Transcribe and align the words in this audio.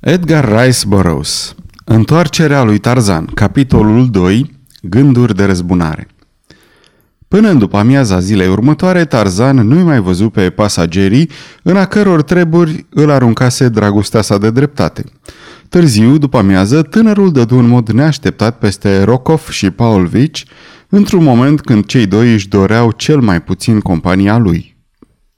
Edgar 0.00 0.62
Rice 0.62 0.86
Burroughs 0.86 1.54
Întoarcerea 1.84 2.62
lui 2.62 2.78
Tarzan 2.78 3.24
Capitolul 3.24 4.10
2 4.10 4.50
Gânduri 4.82 5.34
de 5.34 5.44
răzbunare 5.44 6.08
Până 7.28 7.48
în 7.50 7.58
după 7.58 7.76
amiaza 7.76 8.20
zilei 8.20 8.48
următoare, 8.48 9.04
Tarzan 9.04 9.56
nu-i 9.56 9.82
mai 9.82 10.00
văzut 10.00 10.32
pe 10.32 10.50
pasagerii 10.50 11.30
în 11.62 11.76
a 11.76 11.84
căror 11.84 12.22
treburi 12.22 12.86
îl 12.88 13.10
aruncase 13.10 13.68
dragostea 13.68 14.20
sa 14.20 14.38
de 14.38 14.50
dreptate. 14.50 15.04
Târziu, 15.68 16.18
după 16.18 16.38
amiază, 16.38 16.82
tânărul 16.82 17.32
dădu 17.32 17.58
în 17.58 17.66
mod 17.66 17.90
neașteptat 17.90 18.58
peste 18.58 19.02
Rokov 19.02 19.48
și 19.48 19.70
Paulvici, 19.70 20.44
într-un 20.88 21.22
moment 21.22 21.60
când 21.60 21.84
cei 21.84 22.06
doi 22.06 22.32
își 22.32 22.48
doreau 22.48 22.90
cel 22.90 23.20
mai 23.20 23.42
puțin 23.42 23.80
compania 23.80 24.38
lui. 24.38 24.76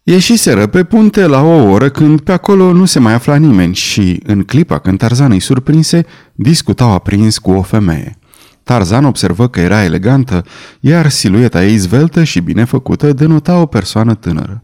Ieșiseră 0.05 0.67
pe 0.67 0.85
punte 0.85 1.27
la 1.27 1.43
o 1.43 1.71
oră 1.71 1.89
când 1.89 2.21
pe 2.21 2.33
acolo 2.33 2.73
nu 2.73 2.85
se 2.85 2.99
mai 2.99 3.13
afla 3.13 3.37
nimeni 3.37 3.75
și, 3.75 4.21
în 4.27 4.43
clipa 4.43 4.79
când 4.79 4.99
Tarzan 4.99 5.31
îi 5.31 5.41
surprinse, 5.41 6.07
discutau 6.33 6.91
aprins 6.91 7.39
cu 7.39 7.51
o 7.51 7.63
femeie. 7.63 8.19
Tarzan 8.63 9.05
observă 9.05 9.49
că 9.49 9.61
era 9.61 9.85
elegantă, 9.85 10.45
iar 10.81 11.09
silueta 11.09 11.65
ei 11.65 11.77
zveltă 11.77 12.25
și 12.25 12.41
bine 12.41 12.65
făcută 12.65 13.13
denota 13.13 13.61
o 13.61 13.67
persoană 13.67 14.15
tânără. 14.15 14.63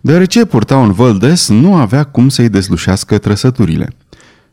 Deoarece 0.00 0.44
purta 0.44 0.76
un 0.76 0.92
văldes, 0.92 1.48
nu 1.48 1.74
avea 1.74 2.04
cum 2.04 2.28
să-i 2.28 2.48
deslușească 2.48 3.18
trăsăturile. 3.18 3.94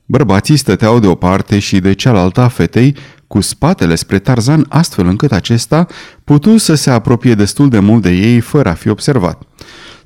Bărbații 0.05 0.57
stăteau 0.57 0.99
de 0.99 1.07
o 1.07 1.15
parte 1.15 1.59
și 1.59 1.79
de 1.79 1.93
cealaltă 1.93 2.41
a 2.41 2.47
fetei, 2.47 2.95
cu 3.27 3.41
spatele 3.41 3.95
spre 3.95 4.19
Tarzan, 4.19 4.65
astfel 4.69 5.07
încât 5.07 5.31
acesta 5.31 5.87
putu 6.23 6.57
să 6.57 6.75
se 6.75 6.89
apropie 6.89 7.33
destul 7.33 7.69
de 7.69 7.79
mult 7.79 8.01
de 8.01 8.11
ei 8.11 8.39
fără 8.39 8.69
a 8.69 8.73
fi 8.73 8.89
observat. 8.89 9.41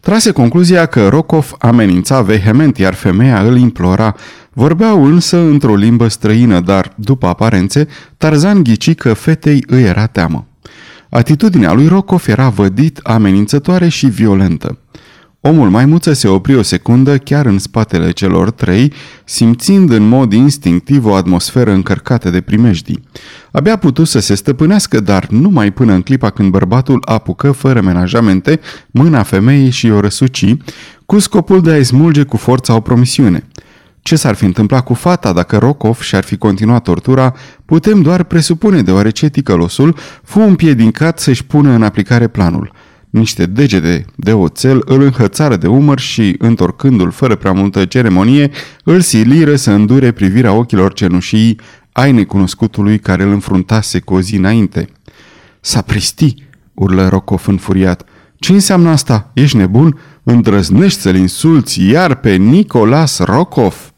Trase 0.02 0.32
concluzia 0.32 0.86
că 0.86 1.08
Rokov 1.08 1.56
amenința 1.60 2.22
vehement, 2.22 2.78
iar 2.78 2.94
femeia 2.94 3.42
îl 3.42 3.58
implora. 3.58 4.16
Vorbeau 4.54 5.06
însă 5.06 5.38
într-o 5.38 5.76
limbă 5.76 6.08
străină, 6.08 6.60
dar, 6.60 6.94
după 6.96 7.28
aparențe, 7.28 7.88
Tarzan 8.18 8.64
ghici 8.64 8.96
că 8.96 9.14
fetei 9.14 9.64
îi 9.68 9.84
era 9.84 10.06
teamă. 10.06 10.48
Atitudinea 11.10 11.74
lui 11.74 11.88
Rokov 11.88 12.28
era 12.28 12.50
vădit, 12.50 13.00
amenințătoare 13.04 13.88
și 13.88 14.08
violentă. 14.08 14.78
Omul 15.44 15.70
maimuță 15.70 16.14
se 16.14 16.28
opri 16.28 16.56
o 16.56 16.62
secundă 16.62 17.18
chiar 17.18 17.46
în 17.46 17.60
spatele 17.60 18.12
celor 18.12 18.52
trei, 18.52 18.94
simțind 19.26 19.92
în 19.92 20.08
mod 20.08 20.34
instinctiv 20.34 21.06
o 21.06 21.14
atmosferă 21.14 21.72
încărcată 21.72 22.30
de 22.30 22.42
primejdii. 22.42 23.04
Abia 23.52 23.76
putut 23.76 24.08
să 24.08 24.20
se 24.20 24.36
stăpânească, 24.36 25.00
dar 25.00 25.28
numai 25.28 25.72
până 25.72 25.94
în 25.94 26.02
clipa 26.02 26.30
când 26.30 26.52
bărbatul 26.52 27.02
apucă 27.06 27.52
fără 27.52 27.82
menajamente 27.82 28.60
mâna 28.92 29.24
femeii 29.24 29.70
și 29.70 29.90
o 29.90 30.00
răsuci, 30.00 30.56
cu 31.06 31.20
scopul 31.20 31.62
de 31.62 31.72
a-i 31.72 31.84
smulge 31.84 32.24
cu 32.24 32.38
forța 32.38 32.76
o 32.76 32.80
promisiune. 32.80 33.48
Ce 34.02 34.16
s-ar 34.16 34.36
fi 34.36 34.46
întâmplat 34.46 34.84
cu 34.84 34.94
fata 34.94 35.34
dacă 35.34 35.58
Rokov 35.58 36.00
și-ar 36.00 36.24
fi 36.24 36.38
continuat 36.38 36.84
tortura, 36.84 37.34
putem 37.66 38.02
doar 38.02 38.24
presupune, 38.24 38.82
deoarece 38.82 39.30
ticălosul 39.30 39.96
fu 40.24 40.40
împiedincat 40.40 41.20
să-și 41.20 41.46
pună 41.46 41.72
în 41.72 41.84
aplicare 41.84 42.28
planul– 42.28 42.72
niște 43.12 43.46
degete 43.46 44.06
de 44.16 44.34
oțel 44.34 44.82
îl 44.86 45.02
înhățară 45.02 45.56
de 45.56 45.68
umăr 45.68 46.00
și, 46.00 46.36
întorcându-l 46.38 47.12
fără 47.12 47.36
prea 47.36 47.52
multă 47.52 47.86
ceremonie, 47.86 48.52
îl 48.84 49.02
siliră 49.02 49.56
să 49.56 49.72
îndure 49.72 50.12
privirea 50.12 50.54
ochilor 50.54 50.94
cenușii 50.94 51.60
ai 51.92 52.12
necunoscutului 52.12 53.00
care 53.00 53.24
îl 53.24 53.32
înfruntase 53.32 54.00
cu 54.00 54.14
o 54.14 54.22
zi 54.22 54.36
înainte. 54.36 54.90
Sapristi!" 55.60 56.36
urlă 56.74 57.08
Rocov 57.08 57.48
înfuriat. 57.48 58.04
Ce 58.36 58.52
înseamnă 58.52 58.90
asta? 58.90 59.32
Ești 59.34 59.58
nebun? 59.58 60.00
Îndrăznești 60.24 61.00
să-l 61.00 61.16
insulți 61.16 61.88
iar 61.88 62.16
pe 62.16 62.36
Nicolas 62.36 63.20
Rokov?" 63.20 63.94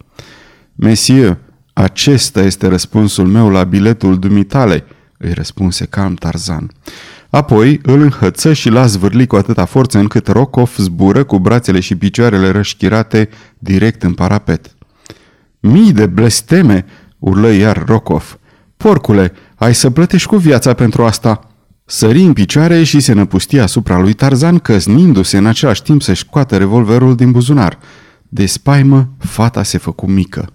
Monsieur, 0.75 1.38
acesta 1.73 2.41
este 2.41 2.67
răspunsul 2.67 3.28
meu 3.28 3.50
la 3.50 3.64
biletul 3.64 4.19
dumitale," 4.19 4.86
îi 5.17 5.34
răspunse 5.34 5.86
calm 5.86 6.14
Tarzan. 6.14 6.72
Apoi 7.34 7.80
îl 7.84 8.02
înhăță 8.02 8.53
și 8.53 8.69
l-a 8.69 8.85
zvârlit 8.85 9.28
cu 9.28 9.35
atâta 9.35 9.66
forță 9.66 9.97
încât 9.97 10.28
Rokov 10.28 10.75
zbură 10.78 11.24
cu 11.24 11.40
brațele 11.40 11.80
și 11.80 11.96
picioarele 11.96 12.50
rășchirate 12.50 13.30
direct 13.59 14.03
în 14.03 14.13
parapet. 14.13 14.75
Mii 15.59 15.91
de 15.91 16.06
blesteme!" 16.06 16.85
urlă 17.19 17.52
iar 17.52 17.84
Rokov. 17.85 18.40
Porcule, 18.78 19.31
ai 19.56 19.75
să 19.75 19.90
plătești 19.90 20.28
cu 20.28 20.35
viața 20.35 20.74
pentru 20.74 21.03
asta!" 21.03 21.47
Sări 21.85 22.22
în 22.22 22.34
picioare 22.34 22.84
și 22.84 23.00
se 23.00 23.13
năpusti 23.13 23.59
asupra 23.59 24.00
lui 24.00 24.13
Tarzan, 24.13 24.59
căznindu-se 24.59 25.38
în 25.38 25.46
același 25.46 25.84
timp 25.84 26.02
să-și 26.02 26.25
scoată 26.25 26.58
revolverul 26.58 27.16
din 27.16 27.31
buzunar. 27.31 27.78
De 28.28 28.46
spaimă, 28.46 29.09
fata 29.18 29.63
se 29.63 29.78
făcu 29.78 30.06
mică. 30.06 30.50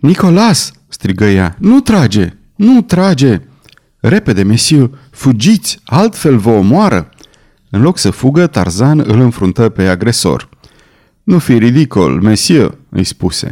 Nicolas!" 0.00 0.72
strigă 0.88 1.24
ea. 1.24 1.56
Nu 1.58 1.80
trage! 1.80 2.36
Nu 2.56 2.82
trage!" 2.82 3.40
Repede, 4.00 4.42
mesiu, 4.42 4.90
fugiți, 5.10 5.80
altfel 5.84 6.36
vă 6.36 6.50
omoară!" 6.50 7.08
În 7.70 7.82
loc 7.82 7.98
să 7.98 8.10
fugă, 8.10 8.46
Tarzan 8.46 8.98
îl 9.06 9.20
înfruntă 9.20 9.68
pe 9.68 9.82
agresor. 9.82 10.48
Nu 11.22 11.38
fi 11.38 11.58
ridicol, 11.58 12.20
mesiu, 12.20 12.78
îi 12.88 13.04
spuse. 13.04 13.50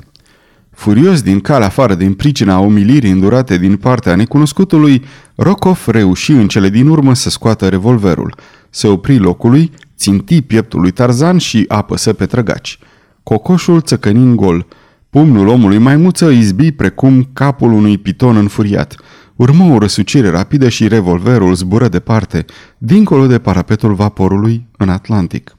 Furios 0.70 1.22
din 1.22 1.41
calea 1.41 1.66
afară 1.66 1.94
din 1.94 2.14
pricina 2.14 2.59
umilirii 2.59 3.10
îndurate 3.10 3.59
din 3.59 3.76
partea 3.76 4.14
necunoscutului, 4.14 5.04
Rokov 5.34 5.84
reuși 5.86 6.31
în 6.31 6.48
cele 6.48 6.69
din 6.69 6.88
urmă 6.88 7.15
să 7.15 7.30
scoată 7.30 7.69
revolverul. 7.69 8.34
Se 8.70 8.86
opri 8.86 9.19
locului, 9.19 9.70
ținti 9.97 10.42
pieptul 10.42 10.80
lui 10.80 10.91
Tarzan 10.91 11.38
și 11.38 11.65
apăsă 11.69 12.12
pe 12.12 12.26
trăgaci. 12.26 12.78
Cocoșul 13.22 13.80
țăcăni 13.80 14.22
în 14.22 14.36
gol. 14.36 14.66
Pumnul 15.10 15.48
omului 15.48 15.78
maimuță 15.78 16.28
izbi 16.28 16.72
precum 16.72 17.28
capul 17.32 17.72
unui 17.72 17.98
piton 17.98 18.36
înfuriat– 18.36 18.94
Urmă 19.38 19.75
o 19.75 19.78
răsucire 19.78 20.31
rapidă 20.31 20.69
și 20.69 20.88
revolverul 20.88 21.54
zbură 21.54 21.88
departe, 21.88 22.44
dincolo 22.78 23.26
de 23.26 23.38
parapetul 23.38 23.94
vaporului, 23.94 24.66
în 24.76 24.88
Atlantic. 24.88 25.54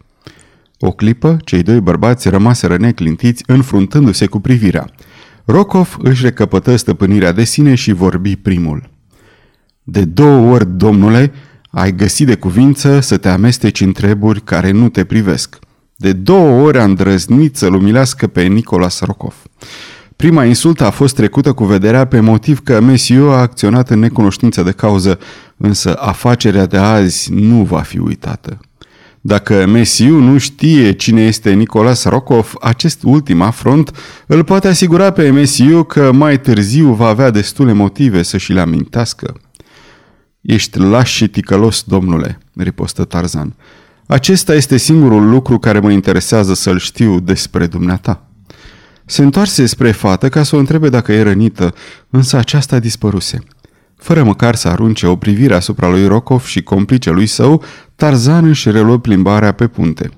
O 0.79 0.91
clipă, 0.91 1.38
cei 1.44 1.63
doi 1.63 1.79
bărbați 1.79 2.29
rămaseră 2.29 2.78
neclintiți, 2.78 3.44
înfruntându-se 3.47 4.25
cu 4.25 4.39
privirea. 4.39 4.89
Rokov 5.45 5.97
își 6.01 6.23
recăpătă 6.23 6.75
stăpânirea 6.75 7.31
de 7.31 7.44
sine 7.44 7.75
și 7.75 7.91
vorbi 7.91 8.35
primul. 8.35 8.89
De 9.84 10.06
două 10.06 10.53
ori, 10.53 10.68
domnule, 10.78 11.31
ai 11.69 11.95
găsit 11.95 12.28
de 12.28 12.35
cuvință 12.35 13.00
să 13.00 13.18
te 13.18 13.29
amesteci 13.29 13.81
în 13.81 13.91
treburi 13.91 14.41
care 14.41 14.72
nu 14.72 14.89
te 14.89 15.03
privesc. 15.03 15.59
De 15.95 16.13
două 16.13 16.63
ori 16.63 16.78
a 16.78 16.84
îndrăznit 16.84 17.56
să-l 17.56 17.73
umilească 17.73 18.28
pe 18.28 18.44
Nicolas 18.44 19.00
Rokov. 19.01 19.35
Prima 20.19 20.46
insultă 20.46 20.85
a 20.85 20.90
fost 20.90 21.16
trecută 21.16 21.53
cu 21.53 21.66
vederea 21.66 22.06
pe 22.06 22.19
motiv 22.19 22.59
că 22.59 22.80
Mesiu 22.80 23.30
a 23.30 23.40
acționat 23.40 23.90
în 23.90 24.00
necunoștință 24.00 24.63
de 24.63 24.72
cauză, 24.72 25.19
însă 25.57 25.96
afacerea 26.00 26.66
de 26.66 26.78
azi 26.78 27.34
nu 27.34 27.63
va 27.63 27.81
fi 27.81 28.00
uitată. 28.00 28.59
Dacă 29.22 29.66
Mesiu 29.66 30.19
nu 30.19 30.38
știe 30.38 30.91
cine 30.91 31.22
este 31.22 31.52
Nicolas 31.52 32.03
Rokov, 32.03 32.53
acest 32.62 33.02
ultim 33.03 33.41
afront 33.41 33.91
îl 34.28 34.44
poate 34.44 34.68
asigura 34.68 35.12
pe 35.12 35.30
Mesiu 35.30 35.84
că 35.84 36.12
mai 36.12 36.40
târziu 36.40 36.94
va 36.94 37.07
avea 37.07 37.30
destule 37.30 37.74
motive 37.74 38.22
să 38.22 38.38
și 38.38 38.53
le 38.53 38.59
amintească. 38.59 39.34
Ești 40.41 40.80
laș 40.80 41.12
și 41.13 41.28
ticălos, 41.28 41.84
domnule, 41.84 42.40
ripostă 42.56 43.03
Tarzan. 43.03 43.56
Acesta 44.06 44.53
este 44.56 44.78
singurul 44.78 45.30
lucru 45.30 45.59
care 45.59 45.80
mă 45.80 45.91
interesează 45.91 46.53
să-l 46.53 46.78
știu 46.80 47.19
despre 47.19 47.68
dumneata. 47.68 48.28
Se 49.09 49.24
întoarse 49.24 49.66
spre 49.66 49.92
fată 49.92 50.30
ca 50.30 50.44
să 50.44 50.56
o 50.56 50.59
întrebe 50.59 50.90
dacă 50.90 51.12
e 51.12 51.22
rănită, 51.22 51.74
însă 52.09 52.38
aceasta 52.38 52.80
dispăruse. 52.80 53.40
Fără 53.96 54.24
măcar 54.24 54.56
să 54.56 54.68
arunce 54.68 55.08
o 55.08 55.16
privire 55.16 55.53
asupra 55.53 55.90
lui 55.90 56.08
Rokov 56.08 56.46
și 56.46 56.62
complice 56.62 57.09
lui 57.09 57.25
său, 57.25 57.64
Tarzan 57.96 58.46
își 58.46 58.72
reluă 58.72 59.00
plimbarea 59.00 59.52
pe 59.52 59.68
punte. 59.68 60.09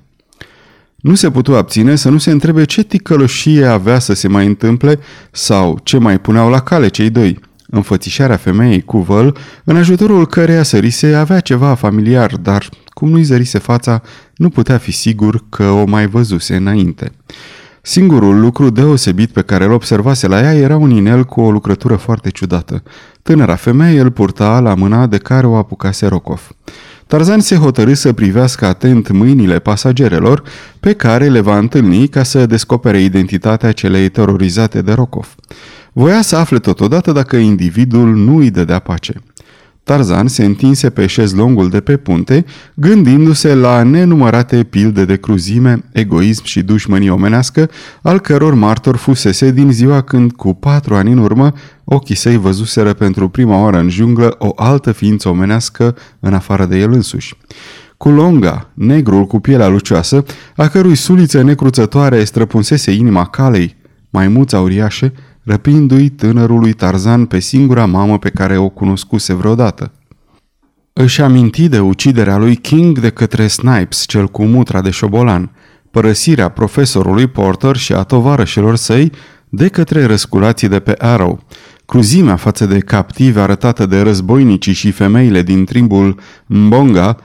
Nu 0.96 1.16
se 1.16 1.32
putu 1.32 1.56
abține 1.56 1.96
să 1.96 2.10
nu 2.10 2.18
se 2.18 2.32
întrebe 2.32 2.64
ce 2.64 2.84
ticăloșie 2.84 3.66
avea 3.66 4.00
să 4.00 4.14
se 4.14 4.28
mai 4.28 4.46
întâmple 4.46 5.00
sau 5.32 5.80
ce 5.84 5.98
mai 5.98 6.20
puneau 6.20 6.50
la 6.50 6.60
cale 6.60 6.88
cei 6.88 7.10
doi. 7.10 7.40
Înfățișarea 7.68 8.38
femeii 8.38 8.82
cu 8.82 9.00
văl, 9.00 9.38
în 9.64 9.76
ajutorul 9.76 10.28
căreia 10.28 10.64
sărise, 10.64 11.14
avea 11.14 11.40
ceva 11.40 11.74
familiar, 11.74 12.36
dar 12.36 12.70
cum 12.88 13.10
nu-i 13.10 13.24
zărise 13.24 13.58
fața, 13.58 14.02
nu 14.36 14.50
putea 14.50 14.78
fi 14.78 14.92
sigur 14.92 15.44
că 15.50 15.64
o 15.64 15.86
mai 15.86 16.08
văzuse 16.08 16.56
înainte. 16.56 17.12
Singurul 17.84 18.40
lucru 18.40 18.70
deosebit 18.70 19.30
pe 19.32 19.42
care 19.42 19.64
îl 19.64 19.72
observase 19.72 20.28
la 20.28 20.42
ea 20.42 20.54
era 20.54 20.78
un 20.78 20.90
inel 20.90 21.24
cu 21.24 21.42
o 21.42 21.52
lucrătură 21.52 21.96
foarte 21.96 22.30
ciudată. 22.30 22.84
Tânăra 23.22 23.56
femeie 23.56 24.00
îl 24.00 24.12
purta 24.12 24.60
la 24.60 24.74
mâna 24.74 25.08
de 25.08 25.18
care 25.18 25.48
o 25.48 25.56
apucase 25.56 26.08
Rokov. 26.08 26.50
Tarzan 27.08 27.40
se 27.40 27.56
hotărâ 27.56 27.94
să 27.94 28.14
privească 28.14 28.66
atent 28.66 29.12
mâinile 29.12 29.60
pasagerelor 29.60 30.44
pe 30.80 30.94
care 30.94 31.28
le 31.28 31.40
va 31.40 31.58
întâlni 31.58 32.08
ca 32.08 32.24
să 32.24 32.46
descopere 32.46 33.02
identitatea 33.02 33.72
celei 33.72 34.10
terorizate 34.10 34.82
de 34.82 34.94
Rokov. 34.94 35.36
Voia 35.94 36.22
să 36.22 36.36
afle 36.36 36.60
totodată 36.60 37.12
dacă 37.12 37.36
individul 37.36 38.16
nu 38.16 38.38
îi 38.38 38.52
dădea 38.52 38.80
pace. 38.80 39.14
Tarzan 39.84 40.28
se 40.28 40.46
întinse 40.46 40.90
pe 40.90 41.06
șezlongul 41.06 41.70
de 41.70 41.80
pe 41.80 41.98
punte, 41.98 42.46
gândindu-se 42.74 43.56
la 43.56 43.84
nenumărate 43.84 44.64
pilde 44.64 45.06
de 45.06 45.18
cruzime, 45.18 45.84
egoism 45.92 46.44
și 46.44 46.62
dușmănie 46.62 47.12
omenească, 47.12 47.70
al 48.02 48.20
căror 48.20 48.54
martor 48.54 48.96
fusese 48.96 49.52
din 49.52 49.72
ziua 49.72 50.02
când, 50.02 50.32
cu 50.32 50.54
patru 50.54 50.96
ani 50.96 51.12
în 51.12 51.18
urmă, 51.18 51.54
ochii 51.84 52.16
săi 52.16 52.38
văzuseră 52.38 52.94
pentru 52.94 53.30
prima 53.30 53.62
oară 53.62 53.78
în 53.78 53.90
junglă 53.90 54.36
o 54.40 54.52
altă 54.56 54.92
ființă 54.92 55.30
omenească 55.30 55.96
în 56.20 56.34
afară 56.34 56.66
de 56.66 56.78
el 56.78 56.92
însuși. 56.92 57.38
Culonga, 57.98 58.70
negrul 58.74 59.26
cu 59.26 59.40
pielea 59.40 59.68
lucioasă, 59.68 60.24
a 60.56 60.68
cărui 60.68 60.96
suliță 60.96 61.42
necruțătoare 61.42 62.24
străpunsese 62.24 62.92
inima 62.92 63.26
calei, 63.26 63.76
maimuța 64.10 64.60
uriașă, 64.60 65.12
răpindu-i 65.44 66.10
tânărului 66.10 66.74
Tarzan 66.74 67.26
pe 67.26 67.40
singura 67.40 67.86
mamă 67.86 68.20
pe 68.20 68.30
care 68.30 68.58
o 68.58 68.70
cunoscuse 68.70 69.34
vreodată. 69.34 69.92
Își 70.94 71.22
aminti 71.22 71.70
de 71.70 71.80
uciderea 71.80 72.38
lui 72.38 72.56
King 72.56 73.00
de 73.00 73.10
către 73.10 73.48
Snipes, 73.48 74.04
cel 74.08 74.28
cu 74.28 74.44
mutra 74.44 74.82
de 74.82 74.90
șobolan, 74.90 75.52
părăsirea 75.92 76.50
profesorului 76.50 77.28
Porter 77.28 77.76
și 77.76 77.94
a 77.94 78.04
tovarășilor 78.04 78.76
săi 78.76 79.12
de 79.50 79.68
către 79.68 80.06
răsculații 80.06 80.68
de 80.68 80.80
pe 80.80 80.96
Arrow, 80.98 81.44
cruzimea 81.86 82.36
față 82.36 82.66
de 82.66 82.80
captive 82.80 83.40
arătată 83.40 83.86
de 83.86 84.02
războinicii 84.02 84.74
și 84.74 84.92
femeile 84.92 85.42
din 85.42 85.66
trimbul 85.66 86.20
Mbonga, 86.46 87.18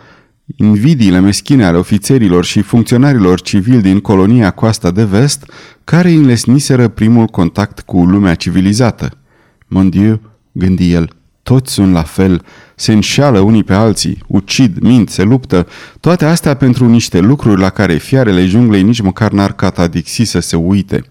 invidiile 0.56 1.20
meschine 1.20 1.64
ale 1.64 1.76
ofițerilor 1.76 2.44
și 2.44 2.62
funcționarilor 2.62 3.40
civili 3.40 3.80
din 3.80 4.00
colonia 4.00 4.50
coasta 4.50 4.90
de 4.90 5.04
vest, 5.04 5.50
care 5.84 6.10
înlesniseră 6.10 6.88
primul 6.88 7.26
contact 7.26 7.80
cu 7.80 8.04
lumea 8.04 8.34
civilizată. 8.34 9.18
Mon 9.66 9.88
Dieu, 9.88 10.20
gândi 10.52 10.92
el, 10.92 11.10
toți 11.42 11.72
sunt 11.72 11.92
la 11.92 12.02
fel, 12.02 12.44
se 12.74 12.92
înșeală 12.92 13.40
unii 13.40 13.64
pe 13.64 13.74
alții, 13.74 14.18
ucid, 14.26 14.78
mint, 14.78 15.08
se 15.08 15.22
luptă, 15.22 15.66
toate 16.00 16.24
astea 16.24 16.54
pentru 16.54 16.88
niște 16.88 17.20
lucruri 17.20 17.60
la 17.60 17.70
care 17.70 17.96
fiarele 17.96 18.46
junglei 18.46 18.82
nici 18.82 19.00
măcar 19.00 19.32
n-ar 19.32 19.52
catadixi 19.52 20.24
să 20.24 20.40
se 20.40 20.56
uite. 20.56 21.04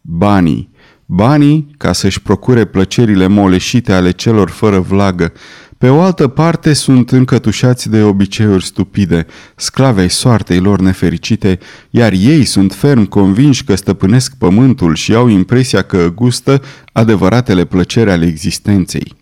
Banii, 0.00 0.70
banii 1.06 1.74
ca 1.76 1.92
să-și 1.92 2.22
procure 2.22 2.64
plăcerile 2.64 3.26
moleșite 3.26 3.92
ale 3.92 4.10
celor 4.10 4.50
fără 4.50 4.78
vlagă, 4.78 5.32
pe 5.78 5.88
o 5.88 6.00
altă 6.00 6.28
parte 6.28 6.72
sunt 6.72 7.10
încătușați 7.10 7.90
de 7.90 8.02
obiceiuri 8.02 8.64
stupide, 8.64 9.26
sclavei 9.56 10.08
soartei 10.08 10.58
lor 10.58 10.80
nefericite, 10.80 11.58
iar 11.90 12.12
ei 12.12 12.44
sunt 12.44 12.72
ferm 12.72 13.04
convinși 13.04 13.64
că 13.64 13.74
stăpânesc 13.74 14.34
pământul 14.38 14.94
și 14.94 15.14
au 15.14 15.28
impresia 15.28 15.82
că 15.82 16.10
gustă 16.14 16.62
adevăratele 16.92 17.64
plăceri 17.64 18.10
ale 18.10 18.26
existenței. 18.26 19.12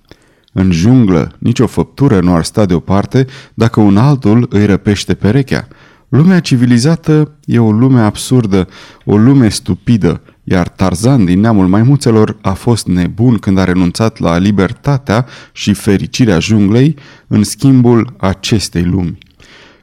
În 0.53 0.71
junglă, 0.71 1.33
nicio 1.39 1.67
făptură 1.67 2.21
nu 2.21 2.35
ar 2.35 2.45
sta 2.45 2.65
deoparte 2.65 3.27
dacă 3.55 3.81
un 3.81 3.97
altul 3.97 4.47
îi 4.51 4.67
răpește 4.67 5.15
perechea. 5.15 5.69
Lumea 6.09 6.41
civilizată 6.41 7.39
e 7.45 7.59
o 7.59 7.73
lume 7.73 8.01
absurdă, 8.01 8.69
o 9.05 9.17
lume 9.17 9.49
stupidă, 9.49 10.21
iar 10.45 10.69
Tarzan 10.69 11.25
din 11.25 11.41
neamul 11.41 11.67
maimuțelor 11.67 12.37
a 12.41 12.53
fost 12.53 12.87
nebun 12.87 13.39
când 13.39 13.59
a 13.59 13.65
renunțat 13.65 14.19
la 14.19 14.37
libertatea 14.37 15.27
și 15.53 15.75
fericirea 15.75 16.39
junglei 16.39 16.97
în 17.27 17.43
schimbul 17.43 18.15
acestei 18.19 18.85
lumi. 18.85 19.19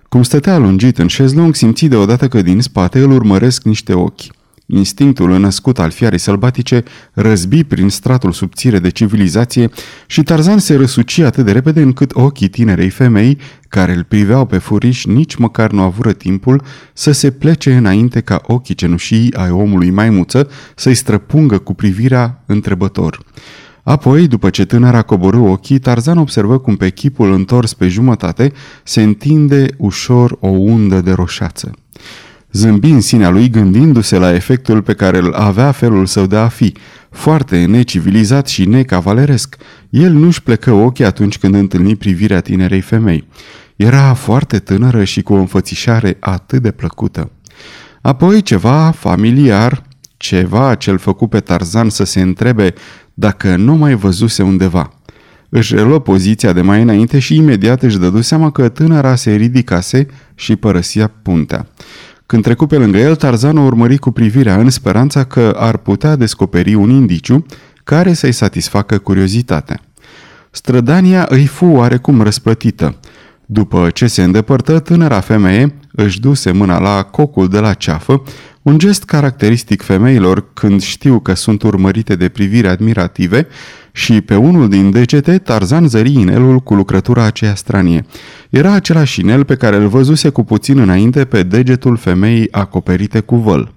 Cum 0.09 0.23
stătea 0.23 0.57
lungit 0.57 0.97
în 0.97 1.07
șezlong, 1.07 1.56
simți 1.56 1.85
deodată 1.85 2.27
că 2.27 2.41
din 2.41 2.61
spate 2.61 3.00
îl 3.00 3.11
urmăresc 3.11 3.63
niște 3.63 3.94
ochi. 3.94 4.38
Instinctul 4.71 5.39
născut 5.39 5.80
al 5.80 5.92
fiarei 5.92 6.18
sălbatice 6.18 6.83
răzbi 7.13 7.63
prin 7.63 7.89
stratul 7.89 8.31
subțire 8.31 8.80
de 8.80 8.89
civilizație 8.89 9.69
și 10.07 10.24
Tarzan 10.24 10.57
se 10.57 10.75
răsuci 10.75 11.19
atât 11.19 11.45
de 11.45 11.51
repede 11.51 11.81
încât 11.81 12.12
ochii 12.16 12.48
tinerei 12.48 12.89
femei, 12.89 13.38
care 13.68 13.94
îl 13.94 14.04
priveau 14.04 14.45
pe 14.45 14.57
furiș, 14.57 15.06
nici 15.06 15.36
măcar 15.36 15.71
nu 15.71 15.81
avură 15.81 16.12
timpul 16.12 16.63
să 16.94 17.12
se 17.12 17.31
plece 17.31 17.75
înainte 17.75 18.21
ca 18.21 18.42
ochii 18.48 18.75
cenușii 18.75 19.33
ai 19.33 19.51
omului 19.51 19.89
maimuță 19.89 20.50
să-i 20.75 20.95
străpungă 20.95 21.57
cu 21.57 21.74
privirea 21.74 22.44
întrebător. 22.45 23.19
Apoi, 23.83 24.27
după 24.27 24.50
ce 24.50 24.66
tânăra 24.66 25.01
coborâ 25.01 25.38
ochii, 25.38 25.80
Tarzan 25.80 26.18
observă 26.18 26.57
cum 26.57 26.75
pe 26.75 26.89
chipul 26.89 27.33
întors 27.33 27.74
pe 27.74 27.88
jumătate 27.88 28.54
se 28.83 29.01
întinde 29.01 29.66
ușor 29.77 30.38
o 30.39 30.48
undă 30.48 31.01
de 31.01 31.12
roșață 31.12 31.71
zâmbi 32.51 32.89
în 32.89 33.01
sinea 33.01 33.29
lui 33.29 33.49
gândindu-se 33.49 34.17
la 34.17 34.33
efectul 34.33 34.81
pe 34.81 34.93
care 34.93 35.17
îl 35.17 35.33
avea 35.33 35.71
felul 35.71 36.05
său 36.05 36.25
de 36.25 36.35
a 36.35 36.47
fi, 36.47 36.73
foarte 37.09 37.65
necivilizat 37.65 38.47
și 38.47 38.65
necavaleresc. 38.65 39.55
El 39.89 40.11
nu-și 40.11 40.43
plecă 40.43 40.71
ochii 40.71 41.05
atunci 41.05 41.37
când 41.37 41.55
întâlni 41.55 41.95
privirea 41.95 42.41
tinerei 42.41 42.81
femei. 42.81 43.27
Era 43.75 44.13
foarte 44.13 44.59
tânără 44.59 45.03
și 45.03 45.21
cu 45.21 45.33
o 45.33 45.37
înfățișare 45.37 46.17
atât 46.19 46.61
de 46.61 46.71
plăcută. 46.71 47.31
Apoi 48.01 48.41
ceva 48.41 48.91
familiar, 48.91 49.83
ceva 50.17 50.75
ce-l 50.75 50.97
făcu 50.97 51.27
pe 51.27 51.39
Tarzan 51.39 51.89
să 51.89 52.03
se 52.03 52.21
întrebe 52.21 52.73
dacă 53.13 53.55
nu 53.55 53.75
mai 53.75 53.95
văzuse 53.95 54.43
undeva. 54.43 54.93
Își 55.49 55.75
reluă 55.75 55.99
poziția 55.99 56.53
de 56.53 56.61
mai 56.61 56.81
înainte 56.81 57.19
și 57.19 57.35
imediat 57.35 57.83
își 57.83 57.97
dădu 57.97 58.21
seama 58.21 58.51
că 58.51 58.69
tânăra 58.69 59.15
se 59.15 59.35
ridicase 59.35 60.05
și 60.35 60.55
părăsia 60.55 61.11
puntea. 61.21 61.67
Când 62.29 62.43
trecu 62.43 62.65
pe 62.65 62.77
lângă 62.77 62.97
el, 62.97 63.15
Tarzan 63.15 63.57
o 63.57 63.61
urmări 63.61 63.97
cu 63.97 64.11
privirea 64.11 64.55
în 64.55 64.69
speranța 64.69 65.23
că 65.23 65.55
ar 65.57 65.77
putea 65.77 66.15
descoperi 66.15 66.73
un 66.73 66.89
indiciu 66.89 67.45
care 67.83 68.13
să-i 68.13 68.31
satisfacă 68.31 68.97
curiozitatea. 68.97 69.79
Strădania 70.51 71.25
îi 71.29 71.45
fu 71.45 71.65
oarecum 71.65 72.21
răsplătită. 72.21 72.95
După 73.45 73.89
ce 73.89 74.07
se 74.07 74.23
îndepărtă, 74.23 74.79
tânăra 74.79 75.19
femeie 75.19 75.75
își 75.91 76.19
duse 76.19 76.51
mâna 76.51 76.79
la 76.79 77.03
cocul 77.03 77.47
de 77.47 77.59
la 77.59 77.73
ceafă, 77.73 78.21
un 78.61 78.77
gest 78.77 79.03
caracteristic 79.03 79.81
femeilor 79.81 80.53
când 80.53 80.81
știu 80.81 81.19
că 81.19 81.33
sunt 81.33 81.61
urmărite 81.61 82.15
de 82.15 82.29
priviri 82.29 82.67
admirative 82.67 83.47
și 83.91 84.21
pe 84.21 84.35
unul 84.35 84.69
din 84.69 84.91
degete 84.91 85.38
Tarzan 85.38 85.88
zări 85.88 86.13
inelul 86.13 86.59
cu 86.59 86.73
lucrătura 86.73 87.23
aceea 87.23 87.56
stranie. 87.56 88.06
Era 88.50 88.71
același 88.71 89.19
inel 89.19 89.44
pe 89.44 89.56
care 89.56 89.75
îl 89.75 89.88
văzuse 89.88 90.29
cu 90.29 90.44
puțin 90.44 90.79
înainte 90.79 91.25
pe 91.25 91.44
degetul 91.44 91.97
femeii 91.97 92.51
acoperite 92.51 93.19
cu 93.19 93.35
văl. 93.35 93.73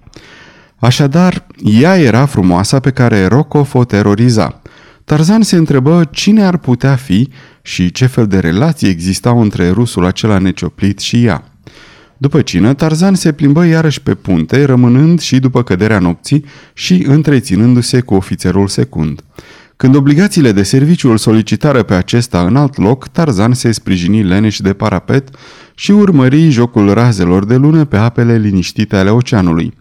Așadar, 0.75 1.47
ea 1.63 1.97
era 1.97 2.25
frumoasa 2.25 2.79
pe 2.79 2.91
care 2.91 3.25
Rokov 3.25 3.75
o 3.75 3.85
teroriza. 3.85 4.61
Tarzan 5.05 5.41
se 5.41 5.55
întrebă 5.55 6.09
cine 6.11 6.43
ar 6.43 6.57
putea 6.57 6.95
fi 6.95 7.29
și 7.61 7.91
ce 7.91 8.05
fel 8.05 8.27
de 8.27 8.39
relații 8.39 8.89
existau 8.89 9.41
între 9.41 9.69
rusul 9.69 10.05
acela 10.05 10.37
necioplit 10.37 10.99
și 10.99 11.25
ea. 11.25 11.52
După 12.23 12.41
cină, 12.41 12.73
Tarzan 12.73 13.15
se 13.15 13.31
plimbă 13.31 13.65
iarăși 13.65 14.01
pe 14.01 14.13
punte, 14.13 14.65
rămânând 14.65 15.19
și 15.19 15.39
după 15.39 15.63
căderea 15.63 15.99
nopții 15.99 16.45
și 16.73 17.03
întreținându-se 17.07 17.99
cu 17.99 18.15
ofițerul 18.15 18.67
secund. 18.67 19.21
Când 19.75 19.95
obligațiile 19.95 20.51
de 20.51 20.63
serviciu 20.63 21.09
îl 21.09 21.17
solicitară 21.17 21.83
pe 21.83 21.93
acesta 21.93 22.45
în 22.45 22.55
alt 22.55 22.77
loc, 22.77 23.07
Tarzan 23.07 23.53
se 23.53 23.71
sprijini 23.71 24.23
leneș 24.23 24.57
de 24.59 24.73
parapet 24.73 25.29
și 25.75 25.91
urmări 25.91 26.49
jocul 26.49 26.93
razelor 26.93 27.45
de 27.45 27.55
lună 27.55 27.85
pe 27.85 27.97
apele 27.97 28.37
liniștite 28.37 28.95
ale 28.95 29.09
oceanului. 29.09 29.73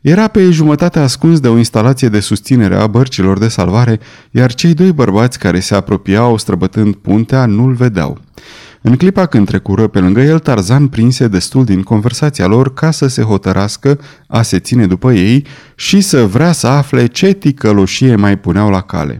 Era 0.00 0.28
pe 0.28 0.50
jumătate 0.50 0.98
ascuns 0.98 1.40
de 1.40 1.48
o 1.48 1.56
instalație 1.56 2.08
de 2.08 2.20
susținere 2.20 2.76
a 2.76 2.86
bărcilor 2.86 3.38
de 3.38 3.48
salvare, 3.48 4.00
iar 4.30 4.54
cei 4.54 4.74
doi 4.74 4.92
bărbați 4.92 5.38
care 5.38 5.60
se 5.60 5.74
apropiau 5.74 6.36
străbătând 6.36 6.94
puntea 6.94 7.46
nu-l 7.46 7.72
vedeau. 7.72 8.20
În 8.88 8.96
clipa 8.96 9.26
când 9.26 9.46
trecură 9.46 9.86
pe 9.86 9.98
lângă 9.98 10.20
el, 10.20 10.38
Tarzan 10.38 10.88
prinse 10.88 11.28
destul 11.28 11.64
din 11.64 11.82
conversația 11.82 12.46
lor 12.46 12.74
ca 12.74 12.90
să 12.90 13.06
se 13.06 13.22
hotărască 13.22 14.00
a 14.26 14.42
se 14.42 14.58
ține 14.58 14.86
după 14.86 15.12
ei 15.12 15.46
și 15.74 16.00
să 16.00 16.26
vrea 16.26 16.52
să 16.52 16.66
afle 16.66 17.06
ce 17.06 17.32
ticăloșie 17.32 18.16
mai 18.16 18.38
puneau 18.38 18.70
la 18.70 18.80
cale. 18.80 19.18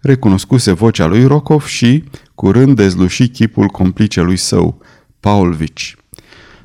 Recunoscuse 0.00 0.72
vocea 0.72 1.06
lui 1.06 1.24
Rokov 1.24 1.64
și, 1.64 2.04
curând, 2.34 2.76
dezluși 2.76 3.28
chipul 3.28 3.66
complicelui 3.66 4.36
său, 4.36 4.80
Paulvici. 5.20 5.96